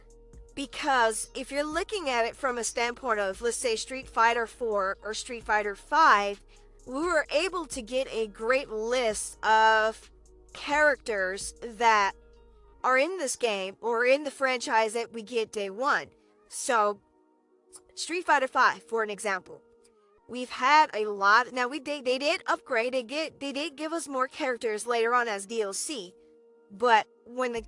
[0.55, 4.99] because if you're looking at it from a standpoint of let's say Street Fighter 4
[5.03, 6.41] or Street Fighter 5
[6.87, 10.11] we were able to get a great list of
[10.53, 12.13] characters that
[12.85, 16.07] are in this game or in the franchise that we get day 1
[16.49, 17.01] so
[17.97, 19.61] Street Fighter 5 for an example
[20.29, 23.93] we've had a lot now we they, they did upgrade they get they did give
[23.93, 26.13] us more characters later on as DLC
[26.71, 27.63] but when the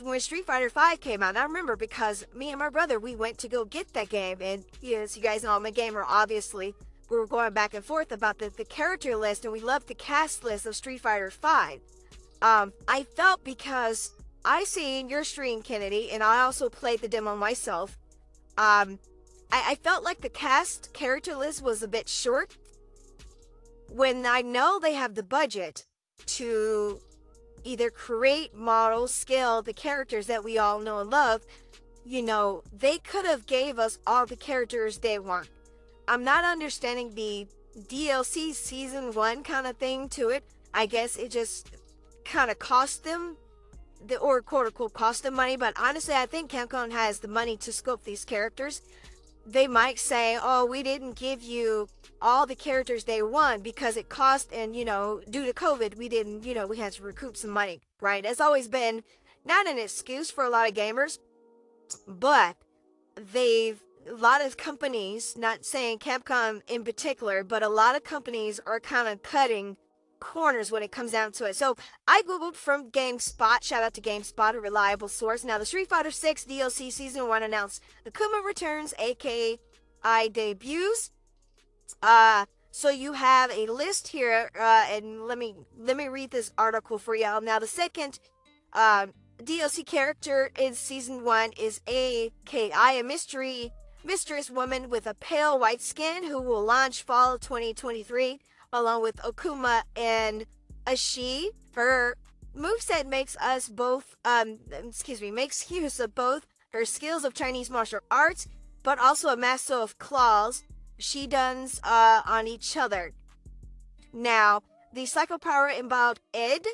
[0.00, 3.38] when Street Fighter Five came out, I remember because me and my brother we went
[3.38, 6.04] to go get that game, and yes, you guys know I'm a gamer.
[6.06, 6.74] Obviously,
[7.10, 9.94] we were going back and forth about the, the character list, and we loved the
[9.94, 11.80] cast list of Street Fighter Five.
[12.40, 14.12] Um, I felt because
[14.44, 17.98] I seen your stream, Kennedy, and I also played the demo myself.
[18.58, 18.98] Um,
[19.52, 22.56] I, I felt like the cast character list was a bit short.
[23.88, 25.84] When I know they have the budget
[26.26, 26.98] to
[27.62, 31.42] either create, model, scale the characters that we all know and love,
[32.04, 35.48] you know, they could have gave us all the characters they want.
[36.08, 37.46] I'm not understanding the
[37.78, 40.44] DLC season one kind of thing to it.
[40.74, 41.70] I guess it just
[42.24, 43.36] kind of cost them
[44.04, 47.56] the or quote unquote cost them money, but honestly I think Capcom has the money
[47.58, 48.82] to scope these characters
[49.46, 51.88] they might say, oh, we didn't give you
[52.20, 56.08] all the characters they want because it cost, and you know, due to COVID, we
[56.08, 58.24] didn't, you know, we had to recoup some money, right?
[58.24, 59.02] It's always been
[59.44, 61.18] not an excuse for a lot of gamers,
[62.06, 62.56] but
[63.16, 68.60] they've a lot of companies, not saying Capcom in particular, but a lot of companies
[68.66, 69.76] are kind of cutting
[70.22, 71.56] corners when it comes down to it.
[71.56, 73.62] So I googled from GameSpot.
[73.62, 75.42] Shout out to GameSpot, a reliable source.
[75.44, 79.58] Now the Street Fighter 6 DLC Season One announced Akuma returns, AKI
[80.30, 81.10] debuts.
[82.02, 86.52] Uh, so you have a list here, uh, and let me let me read this
[86.56, 87.40] article for y'all.
[87.40, 88.20] Now the second
[88.72, 89.08] uh,
[89.42, 93.72] DLC character in season one is AKI, a mystery
[94.04, 98.40] mysterious woman with a pale white skin who will launch fall 2023
[98.72, 100.46] along with Akuma and
[100.86, 101.48] Ashi.
[101.74, 102.16] Her
[102.56, 107.70] moveset makes us both um excuse me, makes use of both her skills of Chinese
[107.70, 108.48] martial arts,
[108.82, 110.64] but also a master of claws
[110.98, 113.12] she does uh, on each other.
[114.12, 116.66] Now, the psycho power involved Ed,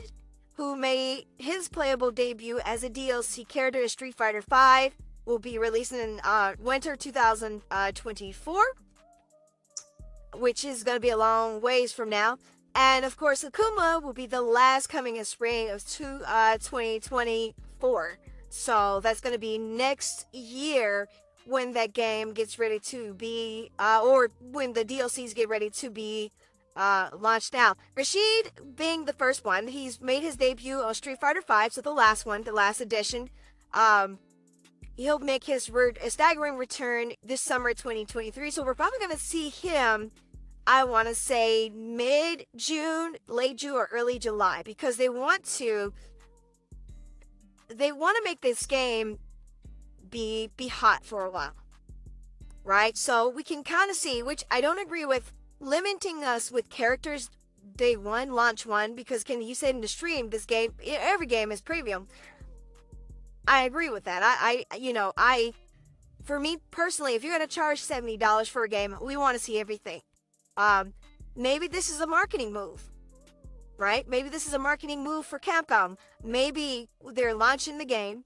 [0.55, 5.59] who made his playable debut as a DLC character in Street Fighter V, will be
[5.59, 8.65] released in uh, winter 2024,
[10.39, 12.39] which is going to be a long ways from now.
[12.75, 18.19] And of course, Akuma will be the last coming in spring of two, uh, 2024.
[18.51, 21.09] So that's going to be next year
[21.45, 25.91] when that game gets ready to be, uh, or when the DLCs get ready to
[25.91, 26.31] be
[26.77, 27.77] uh, launched out.
[27.97, 31.91] Rashid being the first one, he's made his debut on Street Fighter V, so the
[31.91, 33.31] last one, the last edition.
[33.75, 34.19] Um,
[34.97, 39.49] he'll make his re- staggering return this summer 2023, so we're probably going to see
[39.49, 40.13] him.
[40.69, 45.93] I want to say mid June, late June, or early July because they want to.
[47.69, 49.19] They want to make this game
[50.09, 51.55] be be hot for a while
[52.69, 52.99] right?
[52.99, 57.31] So we can kind of see which i don't agree with limiting us with characters
[57.77, 61.51] day one launch one because can you say in the stream this game every game
[61.51, 62.07] is premium.
[63.47, 64.23] I agree with that.
[64.23, 65.55] I i you know i
[66.23, 69.43] for me personally if you're going to charge $70 for a game we want to
[69.43, 70.03] see everything
[70.59, 70.93] um
[71.35, 72.83] maybe this is a marketing move
[73.79, 78.25] right maybe this is a marketing move for capcom maybe they're launching the game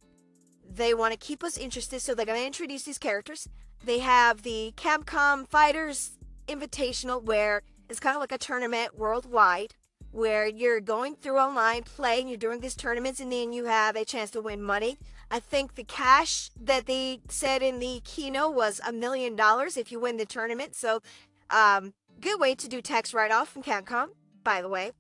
[0.75, 3.49] they want to keep us interested, so they're going to introduce these characters.
[3.85, 6.13] They have the Capcom Fighters
[6.49, 9.75] Invitational, where it's kind of like a tournament worldwide,
[10.13, 14.05] where you're going through online, playing, you're doing these tournaments, and then you have a
[14.05, 14.99] chance to win money.
[15.31, 19.91] I think the cash that they said in the keynote was a million dollars if
[19.91, 20.75] you win the tournament.
[20.75, 21.03] So,
[21.53, 24.09] um, good way to do tax write off from Capcom,
[24.43, 24.93] by the way.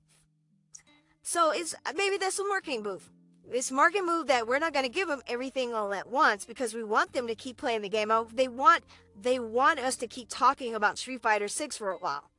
[1.22, 3.10] So it's maybe that's a marketing move
[3.52, 6.74] this marketing move that we're not going to give them everything all at once because
[6.74, 8.10] we want them to keep playing the game.
[8.10, 8.84] Oh, they want
[9.20, 12.30] they want us to keep talking about Street Fighter 6 for a while.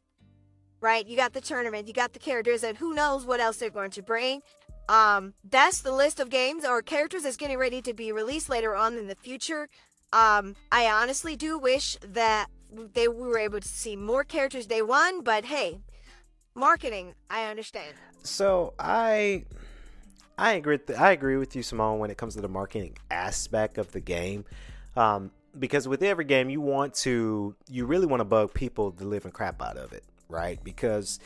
[0.81, 1.05] Right?
[1.07, 3.91] You got the tournament, you got the characters and who knows what else they're going
[3.91, 4.41] to bring.
[4.89, 8.75] Um that's the list of games or characters that's getting ready to be released later
[8.75, 9.69] on in the future.
[10.11, 12.47] Um I honestly do wish that
[12.93, 15.79] they were able to see more characters day 1, but hey,
[16.55, 17.93] marketing, I understand.
[18.23, 19.45] So, I
[20.37, 20.77] I agree.
[20.77, 23.99] Th- I agree with you, Simone, when it comes to the marketing aspect of the
[23.99, 24.45] game.
[24.95, 29.05] Um, because with every game, you want to, you really want to bug people the
[29.05, 30.63] living crap out of it, right?
[30.63, 31.19] Because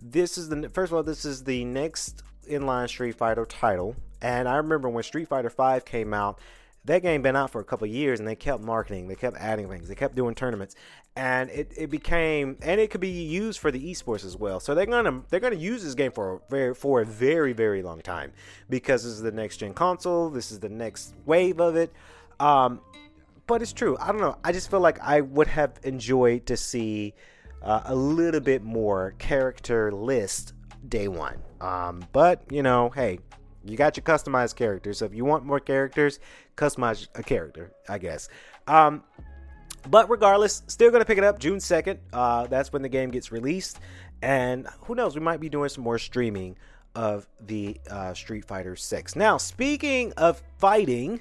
[0.00, 4.48] this is the first of all, this is the next inline Street Fighter title, and
[4.48, 6.40] I remember when Street Fighter Five came out,
[6.88, 9.68] that game been out for a couple years, and they kept marketing, they kept adding
[9.68, 10.74] things, they kept doing tournaments,
[11.16, 14.58] and it, it became and it could be used for the esports as well.
[14.60, 17.82] So they're gonna they're gonna use this game for a very for a very very
[17.82, 18.32] long time
[18.68, 20.30] because this is the next gen console.
[20.30, 21.92] This is the next wave of it.
[22.40, 22.80] Um,
[23.46, 23.96] but it's true.
[24.00, 24.36] I don't know.
[24.44, 27.14] I just feel like I would have enjoyed to see
[27.62, 30.52] uh, a little bit more character list
[30.88, 31.38] day one.
[31.60, 33.18] Um, but you know, hey,
[33.64, 34.98] you got your customized characters.
[34.98, 36.20] So if you want more characters,
[36.58, 38.28] customize a character, I guess.
[38.66, 39.02] Um,
[39.88, 41.98] but regardless, still to pick it up June 2nd.
[42.12, 43.78] Uh, that's when the game gets released.
[44.20, 46.56] And who knows, we might be doing some more streaming
[46.94, 49.16] of the uh, Street Fighter 6.
[49.16, 51.20] Now, speaking of fighting,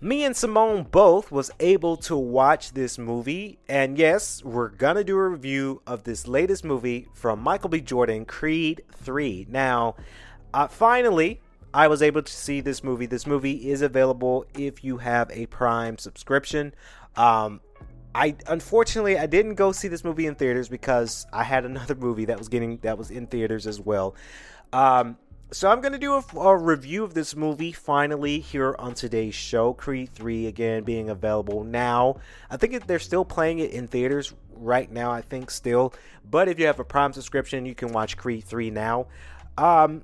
[0.00, 3.58] me and Simone both was able to watch this movie.
[3.68, 7.80] And yes, we're to do a review of this latest movie from Michael B.
[7.80, 9.46] Jordan, Creed 3.
[9.50, 9.96] Now,
[10.54, 11.40] uh, finally,
[11.72, 13.06] I was able to see this movie.
[13.06, 16.74] This movie is available if you have a Prime subscription.
[17.16, 17.60] Um,
[18.14, 22.24] I unfortunately I didn't go see this movie in theaters because I had another movie
[22.26, 24.14] that was getting that was in theaters as well.
[24.72, 25.16] Um,
[25.52, 29.34] so I'm going to do a, a, review of this movie finally here on today's
[29.34, 29.72] show.
[29.72, 32.20] Creed 3 again being available now.
[32.48, 35.10] I think they're still playing it in theaters right now.
[35.10, 35.92] I think still,
[36.28, 39.08] but if you have a Prime subscription, you can watch Creed 3 now.
[39.58, 40.02] Um,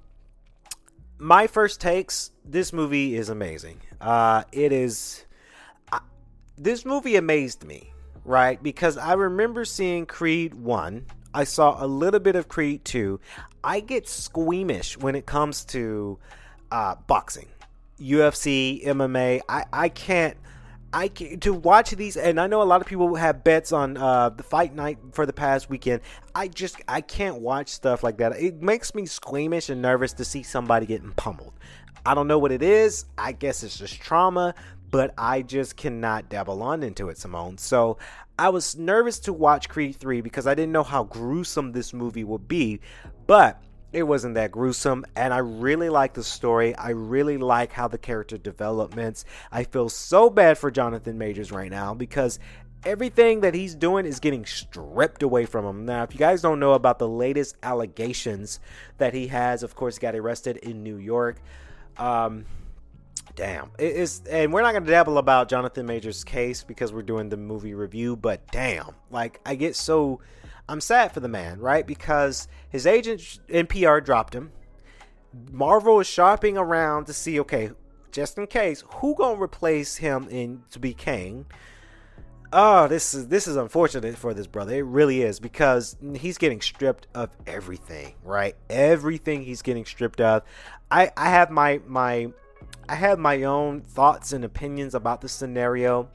[1.18, 2.30] my first takes.
[2.44, 3.80] This movie is amazing.
[4.00, 5.24] Uh, it is
[6.58, 7.92] this movie amazed me,
[8.24, 8.62] right?
[8.62, 11.06] Because I remember seeing Creed 1.
[11.34, 13.20] I saw a little bit of Creed 2.
[13.62, 16.18] I get squeamish when it comes to
[16.70, 17.48] uh, boxing,
[18.00, 19.40] UFC, MMA.
[19.48, 20.36] I, I can't.
[20.92, 23.96] I can, to watch these, and I know a lot of people have bets on
[23.96, 26.00] uh, the fight night for the past weekend.
[26.34, 28.40] I just I can't watch stuff like that.
[28.40, 31.54] It makes me squeamish and nervous to see somebody getting pummeled.
[32.04, 33.06] I don't know what it is.
[33.18, 34.54] I guess it's just trauma,
[34.90, 37.58] but I just cannot dabble on into it, Simone.
[37.58, 37.98] So
[38.38, 42.24] I was nervous to watch Creed 3 because I didn't know how gruesome this movie
[42.24, 42.80] would be,
[43.26, 43.60] but
[43.92, 46.74] it wasn't that gruesome and I really like the story.
[46.74, 49.24] I really like how the character developments.
[49.50, 52.38] I feel so bad for Jonathan Majors right now because
[52.86, 55.84] everything that he's doing is getting stripped away from him.
[55.84, 58.60] Now, if you guys don't know about the latest allegations
[58.98, 61.42] that he has, of course, got arrested in New York.
[61.98, 62.46] Um,
[63.34, 67.28] damn, it is, and we're not gonna dabble about Jonathan Majors' case because we're doing
[67.28, 68.16] the movie review.
[68.16, 70.20] But damn, like I get so,
[70.68, 71.86] I'm sad for the man, right?
[71.86, 74.52] Because his agent in PR dropped him.
[75.50, 77.70] Marvel is shopping around to see, okay,
[78.10, 81.46] just in case, who gonna replace him in to be Kang?
[82.52, 84.76] Oh, this is this is unfortunate for this brother.
[84.76, 88.56] It really is because he's getting stripped of everything, right?
[88.70, 90.42] Everything he's getting stripped of.
[90.90, 92.32] I I have my my
[92.88, 96.08] I have my own thoughts and opinions about the scenario.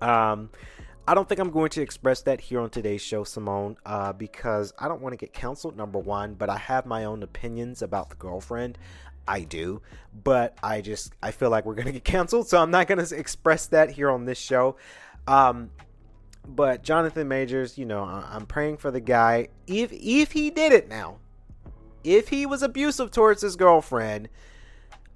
[0.00, 0.48] Um
[1.06, 4.72] I don't think I'm going to express that here on today's show, Simone, uh, because
[4.78, 8.08] I don't want to get canceled, number one, but I have my own opinions about
[8.08, 8.78] the girlfriend.
[9.26, 9.82] I do,
[10.24, 13.66] but I just I feel like we're gonna get canceled, so I'm not gonna express
[13.68, 14.76] that here on this show.
[15.26, 15.70] Um,
[16.46, 19.48] but Jonathan Majors, you know, I'm praying for the guy.
[19.66, 21.18] If if he did it now,
[22.02, 24.28] if he was abusive towards his girlfriend,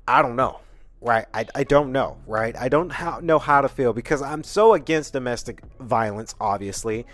[0.06, 0.60] I don't know.
[1.00, 2.18] Right, I, I don't know.
[2.26, 7.06] Right, I don't know how to feel because I'm so against domestic violence, obviously,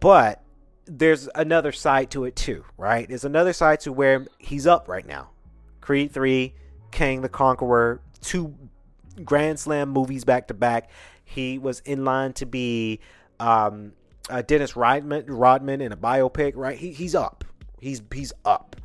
[0.00, 0.42] but
[0.86, 2.64] there's another side to it too.
[2.76, 5.30] Right, there's another side to where he's up right now.
[5.80, 6.54] Creed three,
[6.90, 8.54] Kang the Conqueror, two
[9.24, 10.90] Grand Slam movies back to back.
[11.24, 13.00] He was in line to be
[13.38, 13.92] um,
[14.30, 16.78] uh, Dennis Rodman, Rodman in a biopic, right?
[16.78, 17.44] He, he's up.
[17.80, 18.76] He's he's up.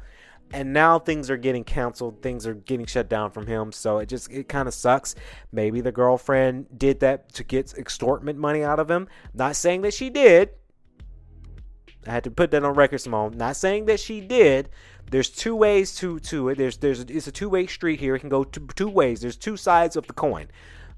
[0.54, 2.22] And now things are getting canceled.
[2.22, 3.72] Things are getting shut down from him.
[3.72, 5.16] So it just it kind of sucks.
[5.52, 9.08] Maybe the girlfriend did that to get extortment money out of him.
[9.34, 10.52] Not saying that she did.
[12.06, 13.36] I had to put that on record, Simone.
[13.36, 14.70] Not saying that she did.
[15.10, 16.58] There's two ways to to it.
[16.58, 18.16] There's there's it's a two way street here.
[18.16, 19.22] It can go two, two ways.
[19.22, 20.48] There's two sides of the coin,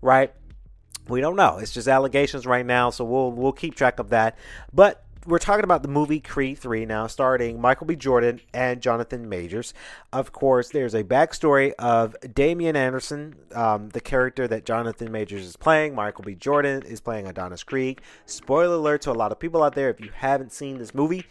[0.02, 0.34] right?
[1.08, 1.60] We don't know.
[1.60, 4.38] It's just allegations right now, so we'll we'll keep track of that.
[4.74, 7.96] But we're talking about the movie Creed 3 now, starring Michael B.
[7.96, 9.74] Jordan and Jonathan Majors.
[10.14, 15.56] Of course, there's a backstory of Damian Anderson, um, the character that Jonathan Majors is
[15.56, 15.96] playing.
[15.96, 16.36] Michael B.
[16.36, 18.02] Jordan is playing Adonis Creed.
[18.26, 21.26] Spoiler alert to a lot of people out there if you haven't seen this movie.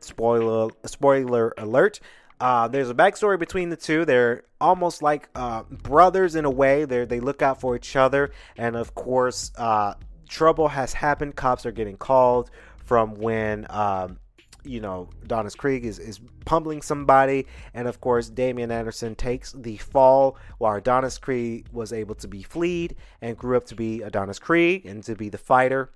[0.00, 2.00] Spoiler spoiler alert.
[2.40, 4.06] Uh, there's a backstory between the two.
[4.06, 6.86] They're almost like uh, brothers in a way.
[6.86, 9.94] They they look out for each other, and of course, uh,
[10.26, 11.36] trouble has happened.
[11.36, 12.50] Cops are getting called
[12.90, 14.18] from when um,
[14.64, 19.76] you know Adonis Creed is is pummeling somebody, and of course Damian Anderson takes the
[19.76, 24.40] fall while Adonis Creed was able to be fleed and grew up to be Adonis
[24.40, 25.92] Creed and to be the fighter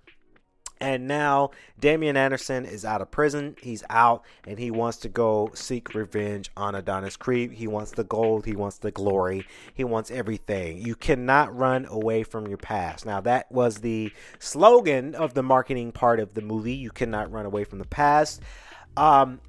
[0.81, 3.57] and now Damian Anderson is out of prison.
[3.61, 7.53] He's out and he wants to go seek revenge on Adonis Creed.
[7.53, 8.45] He wants the gold.
[8.45, 9.47] He wants the glory.
[9.73, 10.79] He wants everything.
[10.79, 13.07] You cannot run away from your past.
[13.07, 16.75] Now, that was the slogan of the marketing part of the movie.
[16.75, 18.43] You cannot run away from the past.
[18.97, 19.41] Um,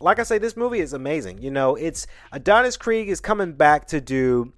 [0.00, 1.38] like I say, this movie is amazing.
[1.38, 4.52] You know, it's Adonis Creed is coming back to do.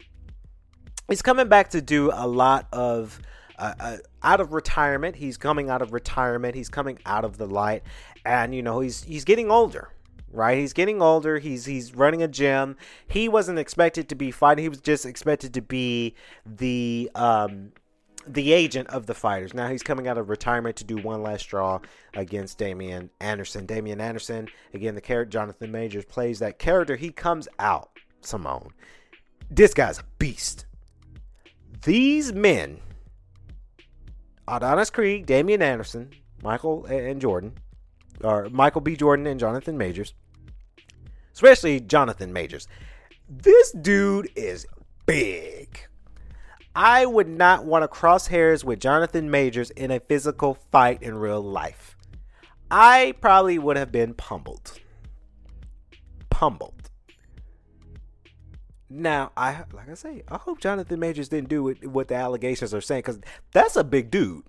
[1.08, 3.20] He's coming back to do a lot of
[3.60, 5.16] uh, uh, out of retirement.
[5.16, 6.54] He's coming out of retirement.
[6.54, 7.82] He's coming out of the light,
[8.24, 9.90] and you know he's he's getting older.
[10.32, 11.38] Right, he's getting older.
[11.38, 12.76] He's he's running a gym.
[13.08, 14.62] He wasn't expected to be fighting.
[14.62, 16.14] He was just expected to be
[16.46, 17.72] the um,
[18.26, 19.52] the agent of the fighters.
[19.52, 21.80] Now he's coming out of retirement to do one last draw
[22.14, 23.66] against Damian Anderson.
[23.66, 26.96] Damian Anderson, again, the character Jonathan Majors plays that character.
[26.96, 28.70] He comes out, Simone.
[29.50, 30.64] This guy's a beast.
[31.82, 32.78] These men
[34.50, 36.10] Adonis Creed, Damian Anderson,
[36.42, 37.54] Michael and Jordan,
[38.22, 38.96] or Michael B.
[38.96, 40.14] Jordan and Jonathan Majors,
[41.32, 42.66] especially Jonathan Majors.
[43.28, 44.66] This dude is
[45.06, 45.78] big.
[46.74, 51.14] I would not want to cross hairs with Jonathan Majors in a physical fight in
[51.14, 51.96] real life.
[52.70, 54.78] I probably would have been pummeled.
[56.30, 56.79] Pummeled.
[58.92, 62.74] Now, I like I say, I hope Jonathan Majors didn't do what, what the allegations
[62.74, 63.20] are saying because
[63.52, 64.42] that's a big dude,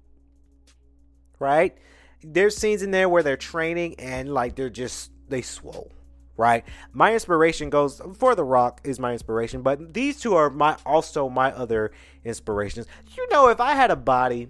[1.38, 1.78] right?
[2.24, 5.92] There's scenes in there where they're training and like they're just they swole,
[6.38, 6.66] right?
[6.92, 11.30] My inspiration goes for The Rock is my inspiration, but these two are my also
[11.30, 11.92] my other
[12.24, 12.88] inspirations.
[13.16, 14.48] You know, if I had a body,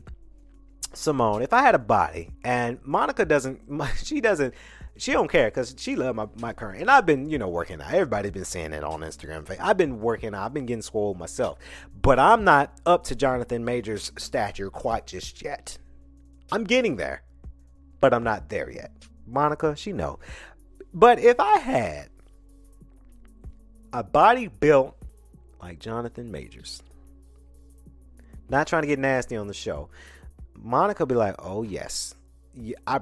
[0.93, 3.61] Simone, if I had a body and Monica doesn't,
[3.97, 4.53] she doesn't
[5.01, 6.79] she don't care because she love my, my current.
[6.79, 7.91] And I've been, you know, working out.
[7.91, 9.49] Everybody's been saying it on Instagram.
[9.59, 10.45] I've been working out.
[10.45, 11.57] I've been getting swole myself.
[11.99, 15.79] But I'm not up to Jonathan Major's stature quite just yet.
[16.51, 17.23] I'm getting there.
[17.99, 18.91] But I'm not there yet.
[19.25, 20.19] Monica, she know.
[20.93, 22.09] But if I had
[23.93, 24.95] a body built
[25.59, 26.83] like Jonathan Majors,
[28.49, 29.89] not trying to get nasty on the show,
[30.55, 32.13] Monica be like, "Oh yes,
[32.85, 32.99] I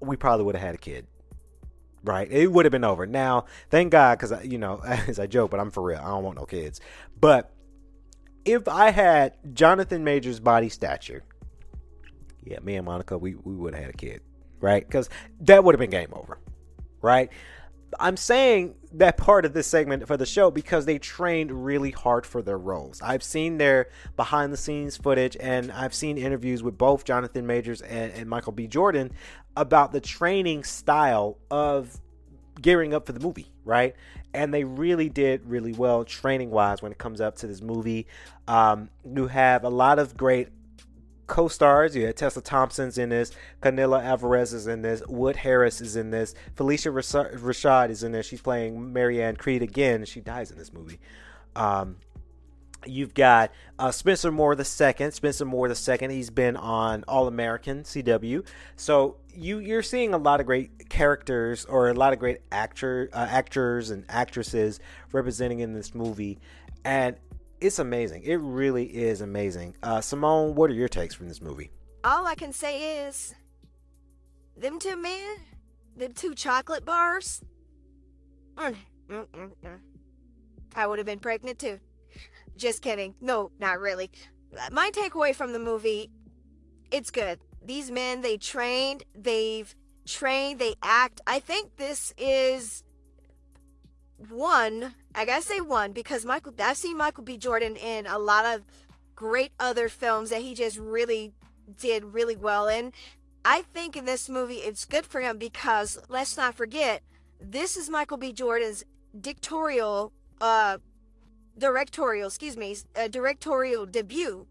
[0.00, 1.06] we probably would have had a kid.
[2.02, 2.30] Right?
[2.30, 3.06] It would have been over.
[3.06, 5.98] Now, thank God, because, you know, as I joke, but I'm for real.
[5.98, 6.80] I don't want no kids.
[7.18, 7.52] But
[8.44, 11.22] if I had Jonathan Major's body stature,
[12.42, 14.22] yeah, me and Monica, we, we would have had a kid.
[14.60, 14.86] Right?
[14.86, 15.08] Because
[15.40, 16.38] that would have been game over.
[17.02, 17.30] Right?
[17.98, 22.26] I'm saying that part of this segment for the show because they trained really hard
[22.26, 23.00] for their roles.
[23.02, 27.80] I've seen their behind the scenes footage and I've seen interviews with both Jonathan Majors
[27.80, 28.66] and, and Michael B.
[28.66, 29.12] Jordan
[29.56, 32.00] about the training style of
[32.60, 33.94] gearing up for the movie, right?
[34.32, 38.06] And they really did really well training wise when it comes up to this movie.
[38.46, 40.48] Um, you have a lot of great
[41.30, 41.94] co-stars.
[41.94, 43.30] You had Tessa Thompson's in this,
[43.62, 48.26] Canelo Alvarez is in this, Wood Harris is in this, Phylicia Rashad is in this.
[48.26, 50.04] She's playing Mary Anne Creed again.
[50.04, 50.98] She dies in this movie.
[51.56, 51.96] Um,
[52.86, 55.12] You've got uh, Spencer Moore the second.
[55.12, 56.12] Spencer Moore the second.
[56.12, 58.46] He's been on All American CW.
[58.76, 63.10] So you you're seeing a lot of great characters or a lot of great actor
[63.12, 64.80] uh, actors and actresses
[65.12, 66.38] representing in this movie,
[66.82, 67.16] and
[67.60, 68.22] it's amazing.
[68.22, 69.76] It really is amazing.
[69.82, 71.70] Uh, Simone, what are your takes from this movie?
[72.04, 73.34] All I can say is,
[74.56, 75.36] them two men,
[75.96, 77.42] them two chocolate bars.
[78.56, 78.76] Mm,
[79.08, 79.78] mm, mm, mm.
[80.74, 81.78] I would have been pregnant too.
[82.56, 83.14] Just kidding.
[83.20, 84.10] No, not really.
[84.72, 86.10] My takeaway from the movie,
[86.90, 87.38] it's good.
[87.64, 89.74] These men, they trained, they've
[90.06, 91.20] trained, they act.
[91.26, 92.82] I think this is
[94.28, 97.36] one, I gotta say one, because Michael I've seen Michael B.
[97.36, 98.62] Jordan in a lot of
[99.14, 101.32] great other films that he just really
[101.78, 102.92] did really well in.
[103.44, 107.02] I think in this movie it's good for him because let's not forget,
[107.40, 108.32] this is Michael B.
[108.32, 108.84] Jordan's
[109.18, 110.78] dictatorial uh
[111.58, 114.46] directorial, excuse me, a directorial debut,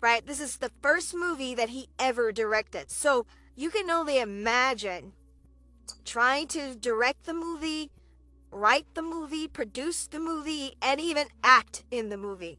[0.00, 0.24] right?
[0.26, 2.90] This is the first movie that he ever directed.
[2.90, 5.12] So you can only imagine
[6.04, 7.90] trying to direct the movie,
[8.52, 12.58] write the movie, produce the movie, and even act in the movie.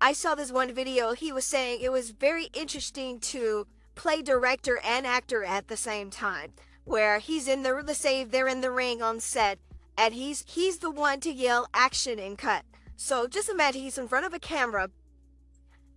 [0.00, 1.12] I saw this one video.
[1.12, 6.10] He was saying it was very interesting to play director and actor at the same
[6.10, 6.52] time,
[6.84, 9.58] where he's in the let's they're in the ring on set,
[9.96, 12.64] and he's he's the one to yell action and cut.
[12.96, 14.90] So just imagine he's in front of a camera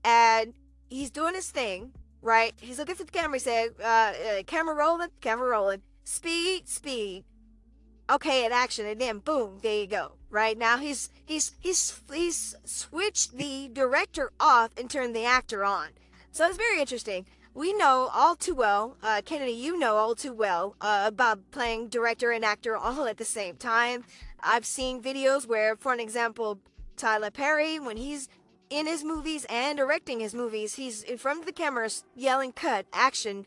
[0.04, 0.54] and
[0.90, 2.54] he's doing his thing, right?
[2.60, 3.38] He's looking at the camera.
[3.38, 7.24] He said, uh, uh, camera rolling, camera rolling, speed, speed.
[8.10, 10.14] Okay, and action, and then boom, there you go.
[10.32, 15.90] Right now, he's he's he's he's switched the director off and turned the actor on.
[16.32, 17.26] So it's very interesting.
[17.54, 19.52] We know all too well, uh, Kennedy.
[19.52, 23.58] You know all too well uh, about playing director and actor all at the same
[23.58, 24.06] time.
[24.42, 26.60] I've seen videos where, for an example,
[26.96, 28.28] Tyler Perry, when he's
[28.70, 32.86] in his movies and directing his movies, he's in front of the cameras yelling cut,
[32.94, 33.46] action,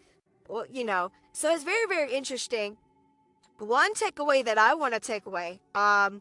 [0.49, 1.11] well, you know.
[1.33, 2.77] So it's very, very interesting.
[3.63, 6.21] One takeaway that I want to take away um,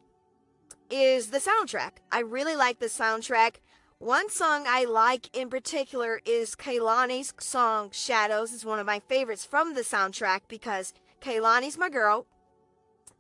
[0.90, 1.94] is the soundtrack.
[2.12, 3.56] I really like the soundtrack.
[3.98, 8.54] One song I like in particular is Kehlani's song Shadows.
[8.54, 12.28] It's one of my favorites from the soundtrack because Kehlani's my girl.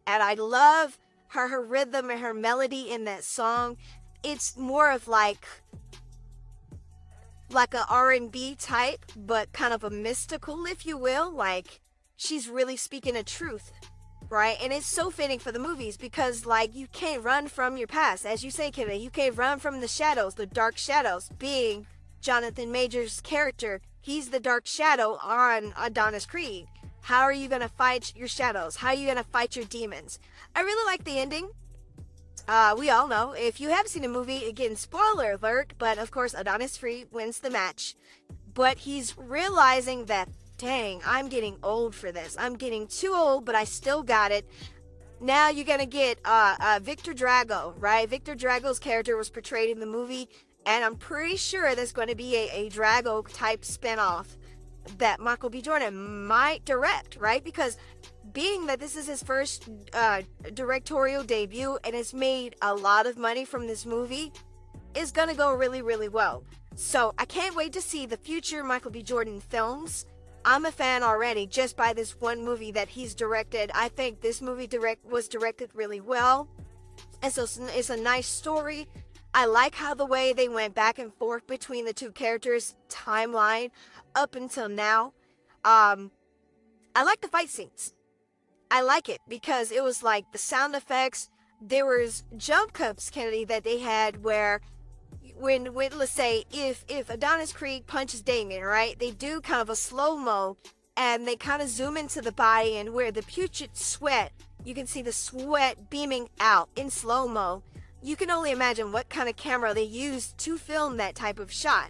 [0.05, 0.99] And I love
[1.29, 3.77] her, her rhythm and her melody in that song
[4.23, 5.47] it's more of like
[7.51, 11.29] like a R&B type, but kind of a mystical, if you will.
[11.31, 11.81] Like
[12.15, 13.71] she's really speaking a truth,
[14.31, 14.57] right?
[14.61, 18.25] And it's so fitting for the movies because like you can't run from your past,
[18.25, 18.97] as you say, Kennedy.
[18.97, 21.29] You can't run from the shadows, the dark shadows.
[21.37, 21.85] Being
[22.21, 26.67] Jonathan Major's character, he's the dark shadow on Adonis Creed.
[27.01, 28.77] How are you gonna fight your shadows?
[28.77, 30.19] How are you gonna fight your demons?
[30.55, 31.49] I really like the ending.
[32.47, 36.11] Uh, we all know if you have seen a movie, again, spoiler alert, but of
[36.11, 37.95] course, Adonis Creed wins the match.
[38.53, 40.29] But he's realizing that,
[40.61, 42.35] dang, I'm getting old for this.
[42.39, 44.47] I'm getting too old, but I still got it.
[45.19, 48.07] now you're gonna get uh, uh, Viktor Drago, right?
[48.07, 50.29] Viktor Drago's character was portrayed in the movie,
[50.67, 54.37] and I'm pretty sure there's going to be a, a Drago type spinoff
[54.99, 55.61] that Michael B.
[55.61, 57.43] Jordan might direct, right?
[57.43, 57.77] Because
[58.31, 60.21] being that this is his first uh,
[60.53, 64.31] directorial debut and has made a lot of money from this movie,
[64.93, 66.43] is gonna go really, really well.
[66.75, 69.01] So I can't wait to see the future Michael B.
[69.01, 70.05] Jordan films.
[70.43, 73.71] I'm a fan already just by this one movie that he's directed.
[73.75, 76.47] I think this movie direct was directed really well.
[77.21, 78.87] And so it's, a nice story.
[79.33, 83.69] I like how the way they went back and forth between the two characters timeline
[84.15, 85.13] up until now.
[85.63, 86.11] Um
[86.95, 87.93] I like the fight scenes.
[88.69, 91.29] I like it because it was like the sound effects.
[91.61, 94.61] There was jump cuts, Kennedy, that they had where
[95.41, 98.97] when, when let's say if if Adonis Creed punches Damian, right?
[98.97, 100.57] They do kind of a slow mo,
[100.95, 104.31] and they kind of zoom into the body and where the putrid sweat.
[104.63, 107.63] You can see the sweat beaming out in slow mo.
[108.03, 111.51] You can only imagine what kind of camera they used to film that type of
[111.51, 111.89] shot,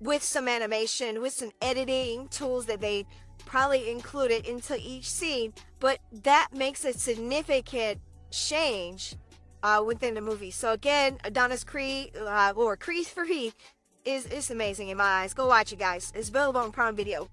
[0.00, 3.04] with some animation, with some editing tools that they
[3.44, 5.52] probably included into each scene.
[5.80, 9.16] But that makes a significant change
[9.66, 10.52] uh, within the movie.
[10.52, 13.52] So again, Adonis Creed uh, or Creed Free
[14.04, 15.34] is is amazing in my eyes.
[15.34, 16.12] Go watch it, guys.
[16.14, 17.28] It's available on Prime Video.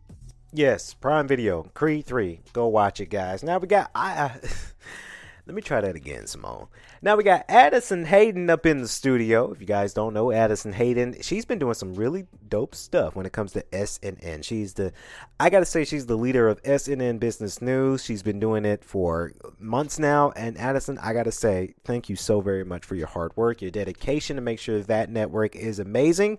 [0.51, 2.39] Yes, Prime Video, Creed 3.
[2.53, 3.43] Go watch it, guys.
[3.43, 4.39] Now we got I, I
[5.45, 6.67] Let me try that again, Simone.
[7.03, 9.51] Now we got Addison Hayden up in the studio.
[9.51, 13.25] If you guys don't know Addison Hayden, she's been doing some really dope stuff when
[13.25, 14.41] it comes to SNN.
[14.41, 14.93] She's the,
[15.37, 18.05] I gotta say, she's the leader of SNN Business News.
[18.05, 20.31] She's been doing it for months now.
[20.37, 23.71] And Addison, I gotta say, thank you so very much for your hard work, your
[23.71, 26.37] dedication to make sure that network is amazing.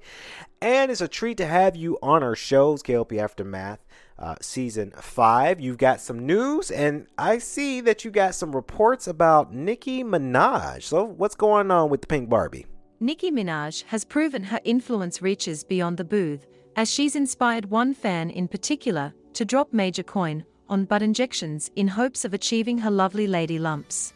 [0.64, 3.84] And it's a treat to have you on our shows, KLP Aftermath
[4.18, 5.60] uh, season five.
[5.60, 10.82] You've got some news, and I see that you got some reports about Nicki Minaj.
[10.84, 12.64] So, what's going on with the Pink Barbie?
[12.98, 16.46] Nicki Minaj has proven her influence reaches beyond the booth,
[16.76, 21.88] as she's inspired one fan in particular to drop major coin on butt injections in
[21.88, 24.14] hopes of achieving her lovely lady lumps.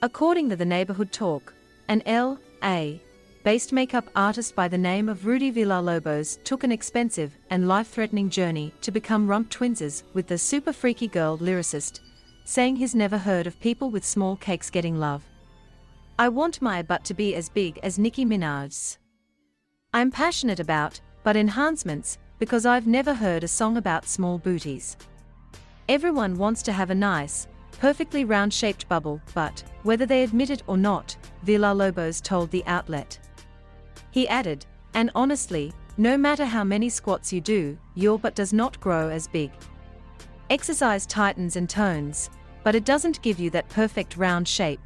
[0.00, 1.52] According to the Neighborhood Talk,
[1.88, 3.02] an L.A
[3.42, 8.72] based makeup artist by the name of Rudy Villalobos took an expensive and life-threatening journey
[8.82, 12.00] to become rump twinses with the super freaky girl lyricist,
[12.44, 15.24] saying he's never heard of people with small cakes getting love.
[16.20, 18.98] I want my butt to be as big as Nicki Minaj's.
[19.92, 24.96] I'm passionate about butt enhancements because I've never heard a song about small booties.
[25.88, 27.48] Everyone wants to have a nice,
[27.80, 33.18] perfectly round-shaped bubble, but, whether they admit it or not, Villalobos told the outlet.
[34.12, 38.78] He added, and honestly, no matter how many squats you do, your butt does not
[38.78, 39.50] grow as big.
[40.50, 42.30] Exercise tightens and tones,
[42.62, 44.80] but it doesn't give you that perfect round shape.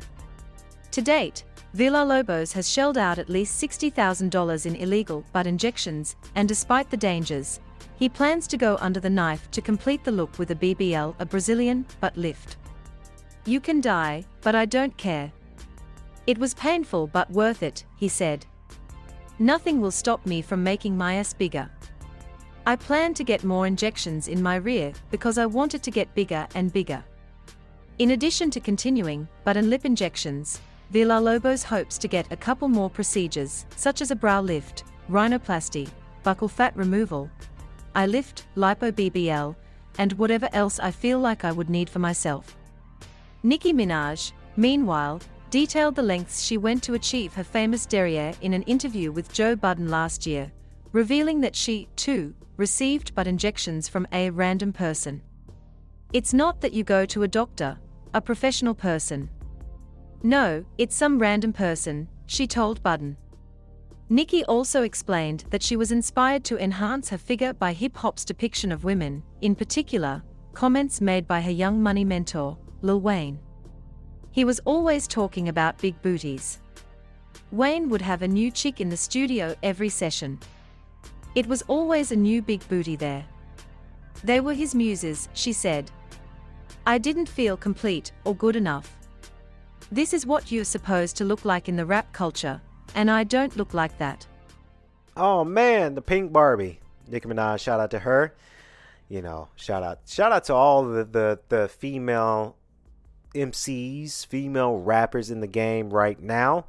[0.92, 1.44] To date,
[1.76, 7.60] Villalobos has shelled out at least $60,000 in illegal butt injections, and despite the dangers,
[7.98, 11.26] he plans to go under the knife to complete the look with a BBL, a
[11.26, 12.56] Brazilian butt lift.
[13.44, 15.32] You can die, but I don't care.
[16.26, 18.46] It was painful but worth it, he said.
[19.38, 21.70] Nothing will stop me from making my ass bigger.
[22.66, 26.14] I plan to get more injections in my rear because I want it to get
[26.14, 27.04] bigger and bigger.
[27.98, 30.60] In addition to continuing butt and lip injections,
[30.92, 35.88] Villalobos hopes to get a couple more procedures, such as a brow lift, rhinoplasty,
[36.24, 37.30] buccal fat removal,
[37.94, 39.54] eye lift, lipo BBL,
[39.98, 42.56] and whatever else I feel like I would need for myself.
[43.42, 45.20] Nicki Minaj, meanwhile,
[45.56, 49.56] detailed the lengths she went to achieve her famous derriere in an interview with Joe
[49.56, 50.52] Budden last year,
[50.92, 55.22] revealing that she, too, received butt injections from a random person.
[56.12, 57.78] It's not that you go to a doctor,
[58.12, 59.30] a professional person.
[60.22, 63.16] No, it's some random person, she told Budden.
[64.10, 68.70] Nicki also explained that she was inspired to enhance her figure by hip hop's depiction
[68.70, 73.38] of women, in particular, comments made by her young money mentor, Lil Wayne.
[74.36, 76.58] He was always talking about big booties.
[77.52, 80.38] Wayne would have a new chick in the studio every session.
[81.34, 83.24] It was always a new big booty there.
[84.22, 85.90] They were his muses, she said.
[86.86, 88.98] I didn't feel complete or good enough.
[89.90, 92.60] This is what you're supposed to look like in the rap culture,
[92.94, 94.26] and I don't look like that.
[95.16, 96.80] Oh man, the Pink Barbie.
[97.08, 98.34] Nicki Minaj, shout out to her.
[99.08, 102.54] You know, shout out, shout out to all the the, the female
[103.34, 106.66] MCs, female rappers in the game right now.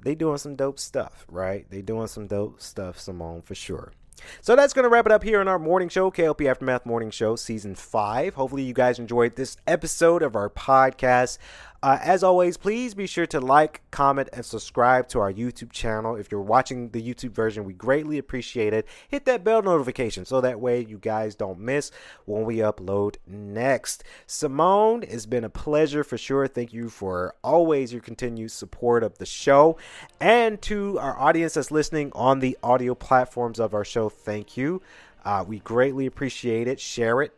[0.00, 1.66] They doing some dope stuff, right?
[1.70, 3.92] They doing some dope stuff, Simone, for sure.
[4.40, 7.10] So that's going to wrap it up here on our morning show, KLP Aftermath Morning
[7.10, 8.34] Show, Season 5.
[8.34, 11.38] Hopefully, you guys enjoyed this episode of our podcast.
[11.82, 16.14] Uh, as always, please be sure to like, comment, and subscribe to our YouTube channel.
[16.14, 18.86] If you're watching the YouTube version, we greatly appreciate it.
[19.08, 21.90] Hit that bell notification so that way you guys don't miss
[22.24, 24.04] when we upload next.
[24.28, 26.46] Simone, it's been a pleasure for sure.
[26.46, 29.76] Thank you for always your continued support of the show.
[30.20, 34.82] And to our audience that's listening on the audio platforms of our show, thank you.
[35.24, 36.78] Uh, we greatly appreciate it.
[36.78, 37.32] Share it,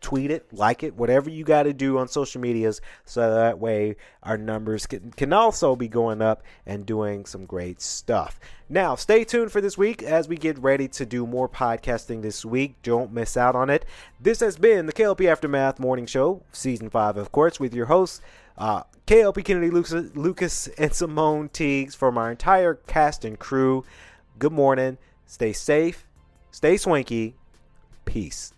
[0.00, 3.96] tweet it, like it, whatever you got to do on social medias, so that way
[4.22, 8.40] our numbers can, can also be going up and doing some great stuff.
[8.68, 12.44] Now, stay tuned for this week as we get ready to do more podcasting this
[12.44, 12.76] week.
[12.82, 13.84] Don't miss out on it.
[14.20, 18.20] This has been the KLP Aftermath Morning Show, Season 5, of course, with your hosts,
[18.56, 23.84] uh, KLP Kennedy Lucas, Lucas and Simone Teagues from our entire cast and crew.
[24.38, 24.98] Good morning.
[25.26, 26.06] Stay safe.
[26.52, 27.34] Stay swanky.
[28.04, 28.52] Peace.